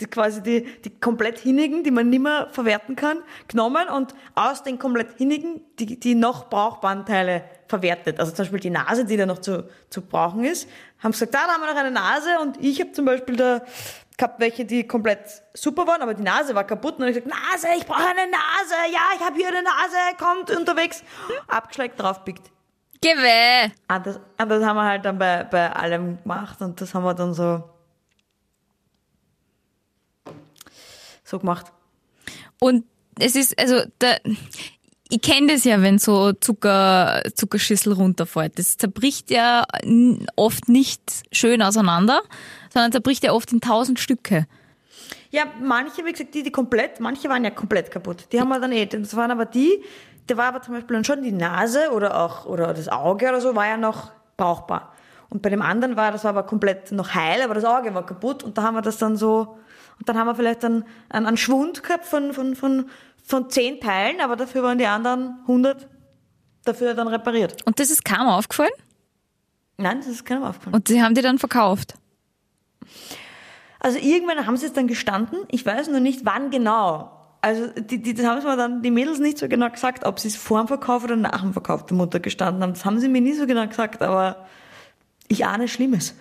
die 0.00 0.06
quasi 0.06 0.42
die, 0.42 0.64
die 0.82 0.98
komplett 0.98 1.38
Hinnigen, 1.38 1.84
die 1.84 1.90
man 1.90 2.10
nicht 2.10 2.22
mehr 2.22 2.48
verwerten 2.50 2.96
kann, 2.96 3.18
genommen 3.48 3.88
und 3.88 4.14
aus 4.34 4.62
den 4.62 4.78
komplett 4.78 5.16
Hinnigen 5.16 5.60
die, 5.78 5.98
die 5.98 6.14
noch 6.14 6.48
brauchbaren 6.48 7.04
Teile 7.04 7.44
verwertet. 7.68 8.20
Also 8.20 8.32
zum 8.32 8.44
Beispiel 8.44 8.60
die 8.60 8.70
Nase, 8.70 9.04
die 9.04 9.16
da 9.16 9.26
noch 9.26 9.38
zu, 9.38 9.68
zu 9.90 10.02
brauchen 10.02 10.44
ist, 10.44 10.68
haben 11.02 11.12
gesagt, 11.12 11.34
da, 11.34 11.46
da 11.46 11.54
haben 11.54 11.62
wir 11.62 11.72
noch 11.72 11.80
eine 11.80 11.90
Nase 11.90 12.38
und 12.40 12.62
ich 12.62 12.80
habe 12.80 12.92
zum 12.92 13.04
Beispiel 13.04 13.36
da 13.36 13.62
gehabt 14.16 14.38
welche, 14.38 14.64
die 14.64 14.86
komplett 14.86 15.42
super 15.54 15.86
waren, 15.86 16.00
aber 16.00 16.14
die 16.14 16.22
Nase 16.22 16.54
war 16.54 16.64
kaputt 16.64 16.94
und 16.94 17.00
dann 17.00 17.08
habe 17.08 17.18
ich 17.18 17.24
gesagt, 17.24 17.42
Nase, 17.52 17.68
ich 17.76 17.86
brauche 17.86 18.06
eine 18.06 18.30
Nase, 18.30 18.92
ja, 18.92 19.00
ich 19.16 19.20
habe 19.20 19.36
hier 19.36 19.48
eine 19.48 19.62
Nase, 19.62 19.96
kommt 20.18 20.50
unterwegs, 20.56 21.02
abgeschleckt, 21.48 22.00
draufpickt. 22.00 22.53
Geh 23.04 23.16
weh. 23.16 23.70
Ah, 23.86 23.98
das, 23.98 24.18
ah, 24.38 24.46
das 24.46 24.64
haben 24.64 24.76
wir 24.76 24.84
halt 24.84 25.04
dann 25.04 25.18
bei, 25.18 25.44
bei 25.44 25.70
allem 25.70 26.22
gemacht 26.22 26.62
und 26.62 26.80
das 26.80 26.94
haben 26.94 27.04
wir 27.04 27.12
dann 27.12 27.34
so 27.34 27.62
so 31.22 31.38
gemacht. 31.38 31.66
Und 32.60 32.84
es 33.18 33.36
ist, 33.36 33.58
also, 33.58 33.82
da, 33.98 34.16
ich 35.10 35.20
kenne 35.20 35.52
das 35.52 35.64
ja, 35.64 35.82
wenn 35.82 35.98
so 35.98 36.32
Zucker, 36.32 37.22
Zuckerschüssel 37.34 37.92
runterfällt. 37.92 38.58
Das 38.58 38.78
zerbricht 38.78 39.30
ja 39.30 39.64
oft 40.36 40.68
nicht 40.70 41.02
schön 41.30 41.60
auseinander, 41.60 42.22
sondern 42.72 42.92
zerbricht 42.92 43.22
ja 43.22 43.32
oft 43.32 43.52
in 43.52 43.60
tausend 43.60 44.00
Stücke. 44.00 44.46
Ja, 45.30 45.44
manche, 45.60 46.04
wie 46.04 46.12
gesagt, 46.12 46.34
die, 46.34 46.42
die 46.42 46.50
komplett, 46.50 47.00
manche 47.00 47.28
waren 47.28 47.44
ja 47.44 47.50
komplett 47.50 47.90
kaputt. 47.90 48.28
Die 48.32 48.40
haben 48.40 48.48
wir 48.48 48.60
dann 48.60 48.72
eh, 48.72 48.86
das 48.86 49.14
waren 49.14 49.30
aber 49.30 49.46
die, 49.46 49.82
da 50.26 50.36
war 50.36 50.46
aber 50.46 50.62
zum 50.62 50.74
Beispiel 50.74 50.94
dann 50.96 51.04
schon 51.04 51.22
die 51.22 51.32
Nase 51.32 51.90
oder 51.92 52.20
auch, 52.20 52.46
oder 52.46 52.72
das 52.74 52.88
Auge 52.88 53.28
oder 53.28 53.40
so, 53.40 53.54
war 53.54 53.66
ja 53.66 53.76
noch 53.76 54.12
brauchbar. 54.36 54.92
Und 55.30 55.42
bei 55.42 55.50
dem 55.50 55.62
anderen 55.62 55.96
war, 55.96 56.12
das 56.12 56.24
war 56.24 56.30
aber 56.30 56.44
komplett 56.44 56.92
noch 56.92 57.14
heil, 57.14 57.42
aber 57.42 57.54
das 57.54 57.64
Auge 57.64 57.94
war 57.94 58.06
kaputt 58.06 58.42
und 58.42 58.56
da 58.56 58.62
haben 58.62 58.74
wir 58.74 58.82
das 58.82 58.98
dann 58.98 59.16
so, 59.16 59.58
und 59.98 60.08
dann 60.08 60.18
haben 60.18 60.26
wir 60.26 60.34
vielleicht 60.34 60.62
dann 60.62 60.84
einen, 61.08 61.26
einen 61.26 61.36
Schwund 61.36 61.82
gehabt 61.82 62.06
von, 62.06 62.32
von, 62.32 62.54
von, 62.54 62.88
von 63.24 63.50
zehn 63.50 63.80
Teilen, 63.80 64.20
aber 64.20 64.36
dafür 64.36 64.62
waren 64.62 64.78
die 64.78 64.86
anderen 64.86 65.38
100 65.42 65.88
dafür 66.64 66.94
dann 66.94 67.08
repariert. 67.08 67.62
Und 67.66 67.78
das 67.80 67.90
ist 67.90 68.04
kaum 68.04 68.28
aufgefallen 68.28 68.72
Nein, 69.76 69.98
das 69.98 70.06
ist 70.06 70.24
keinem 70.24 70.44
aufgefallen. 70.44 70.74
und 70.74 70.88
sie 70.88 71.02
haben 71.02 71.14
die 71.14 71.22
dann 71.22 71.38
verkauft. 71.38 71.94
Also 73.80 73.98
irgendwann 73.98 74.46
haben 74.46 74.56
sie 74.56 74.66
es 74.66 74.72
dann 74.72 74.86
gestanden. 74.86 75.40
Ich 75.50 75.66
weiß 75.66 75.88
nur 75.88 76.00
nicht, 76.00 76.24
wann 76.24 76.50
genau. 76.50 77.13
Also 77.44 77.66
die, 77.78 78.00
die, 78.00 78.14
das 78.14 78.24
haben 78.24 78.38
es 78.38 78.44
mir 78.44 78.56
dann 78.56 78.80
die 78.80 78.90
Mädels 78.90 79.18
nicht 79.18 79.36
so 79.36 79.48
genau 79.48 79.68
gesagt, 79.68 80.06
ob 80.06 80.18
sie 80.18 80.28
es 80.28 80.36
vor 80.36 80.60
dem 80.62 80.66
Verkauf 80.68 81.04
oder 81.04 81.14
nach 81.14 81.42
dem 81.42 81.52
Verkauf 81.52 81.84
der 81.84 81.94
Mutter 81.94 82.18
gestanden 82.18 82.62
haben. 82.62 82.72
Das 82.72 82.86
haben 82.86 82.98
sie 83.00 83.08
mir 83.08 83.20
nie 83.20 83.34
so 83.34 83.46
genau 83.46 83.66
gesagt, 83.66 84.00
aber 84.02 84.46
ich 85.28 85.44
ahne 85.44 85.68
Schlimmes. 85.68 86.14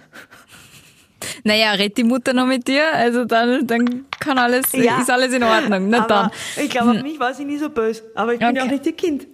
Naja, 1.46 1.72
red 1.72 1.98
die 1.98 2.04
Mutter 2.04 2.34
noch 2.34 2.46
mit 2.46 2.68
dir, 2.68 2.84
also 2.94 3.24
dann, 3.24 3.66
dann 3.66 4.06
kann 4.20 4.38
alles, 4.38 4.74
Ja. 4.74 5.00
ist 5.00 5.10
alles 5.10 5.34
in 5.34 5.44
Ordnung. 5.44 5.88
Na 5.90 6.06
dann. 6.06 6.30
ich 6.62 6.70
glaube, 6.70 6.92
auf 6.92 7.02
mich 7.02 7.18
war 7.18 7.34
sie 7.34 7.46
nie 7.46 7.58
so 7.58 7.70
böse. 7.70 8.04
Aber 8.16 8.34
ich 8.34 8.40
bin 8.40 8.54
ja 8.56 8.62
auch 8.64 8.66
Okay. 8.66 8.74
nicht 8.76 8.86
ihr 8.86 8.92
Kind. 8.94 9.28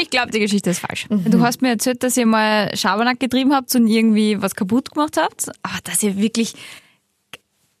Ich 0.00 0.08
glaube, 0.10 0.30
die 0.30 0.38
Geschichte 0.38 0.70
ist 0.70 0.78
falsch. 0.78 1.06
Mhm. 1.10 1.30
Du 1.30 1.40
hast 1.42 1.60
mir 1.60 1.68
erzählt, 1.70 2.02
dass 2.02 2.16
ihr 2.16 2.24
mal 2.24 2.74
Schabernack 2.74 3.20
getrieben 3.20 3.52
habt 3.54 3.74
und 3.74 3.88
irgendwie 3.88 4.40
was 4.40 4.54
kaputt 4.54 4.92
gemacht 4.92 5.16
habt. 5.18 5.48
Aber 5.62 5.78
dass 5.84 6.02
ihr 6.02 6.16
wirklich 6.16 6.54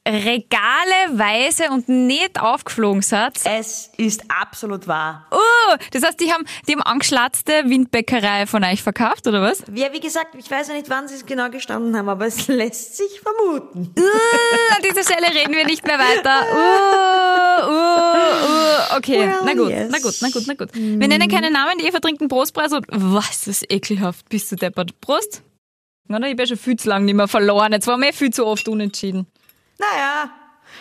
regaleweise 0.06 1.70
und 1.70 1.88
nicht 1.88 2.40
aufgeflogen 2.40 3.02
seid. 3.02 3.40
Es 3.44 3.90
ist 3.96 4.22
absolut 4.28 4.86
wahr. 4.86 5.26
Oh, 5.32 5.76
das 5.90 6.04
heißt, 6.04 6.20
die 6.20 6.32
haben, 6.32 6.44
die 6.68 6.72
haben 6.72 6.82
angeschlatzte 6.82 7.64
Windbäckerei 7.66 8.46
von 8.46 8.62
euch 8.62 8.82
verkauft, 8.82 9.26
oder 9.26 9.42
was? 9.42 9.64
Ja, 9.74 9.92
wie 9.92 10.00
gesagt, 10.00 10.34
ich 10.38 10.50
weiß 10.50 10.68
ja 10.68 10.74
nicht, 10.74 10.88
wann 10.88 11.08
sie 11.08 11.16
es 11.16 11.26
genau 11.26 11.50
gestanden 11.50 11.96
haben, 11.96 12.08
aber 12.08 12.26
es 12.26 12.46
lässt 12.48 12.96
sich 12.96 13.20
vermuten. 13.20 13.92
Uh, 13.98 14.02
an 14.76 14.82
dieser 14.88 15.02
Stelle 15.02 15.34
reden 15.34 15.54
wir 15.54 15.66
nicht 15.66 15.84
mehr 15.84 15.98
weiter. 15.98 16.42
Uh, 16.52 17.70
uh, 17.70 18.94
uh. 18.94 18.96
Okay, 18.98 19.18
Well, 19.18 19.40
na 19.44 19.54
gut, 19.54 19.70
yes. 19.70 19.90
na 19.90 19.98
gut, 19.98 20.14
na 20.20 20.28
gut, 20.28 20.44
na 20.46 20.54
gut. 20.54 20.74
Wir 20.74 21.08
nennen 21.08 21.28
keine 21.28 21.50
Namen, 21.50 21.78
die 21.78 21.86
Eva 21.86 21.98
trinkt 21.98 22.20
einen 22.20 22.28
Prostpreis 22.28 22.72
und 22.72 22.86
was, 22.88 23.40
das 23.40 23.62
ist 23.62 23.72
ekelhaft. 23.72 24.28
Bist 24.28 24.52
du 24.52 24.56
deppert? 24.56 25.00
Prost? 25.00 25.42
Na, 26.08 26.24
ich 26.28 26.38
ja 26.38 26.46
schon 26.46 26.56
viel 26.56 26.76
zu 26.76 26.88
lange 26.88 27.04
nicht 27.04 27.14
mehr 27.14 27.26
verloren. 27.26 27.72
Jetzt 27.72 27.86
waren 27.88 28.00
wir 28.00 28.10
eh 28.10 28.12
viel 28.12 28.30
zu 28.30 28.46
oft 28.46 28.68
unentschieden. 28.68 29.26
Naja, 29.78 30.30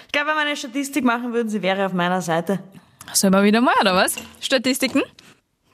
ich 0.05 0.11
glaube, 0.11 0.29
wenn 0.29 0.35
wir 0.35 0.41
eine 0.41 0.55
Statistik 0.55 1.03
machen 1.03 1.33
würden, 1.33 1.49
sie 1.49 1.61
wäre 1.61 1.85
auf 1.85 1.93
meiner 1.93 2.21
Seite. 2.21 2.59
Sollen 3.13 3.33
wir 3.33 3.43
wieder 3.43 3.61
mal, 3.61 3.75
oder 3.81 3.95
was? 3.95 4.15
Statistiken? 4.39 5.03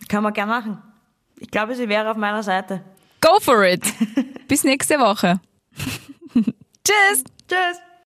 Kann 0.08 0.24
man 0.24 0.34
gern 0.34 0.50
machen. 0.50 0.82
Ich 1.40 1.50
glaube, 1.50 1.76
sie 1.76 1.88
wäre 1.88 2.12
auf 2.12 2.18
meiner 2.18 2.44
Seite. 2.44 2.84
Go 3.22 3.40
for 3.40 3.64
it! 3.64 3.84
Bis 4.48 4.64
nächste 4.64 5.00
Woche. 5.00 5.40
Tschüss! 6.34 7.24
Tschüss. 7.48 7.91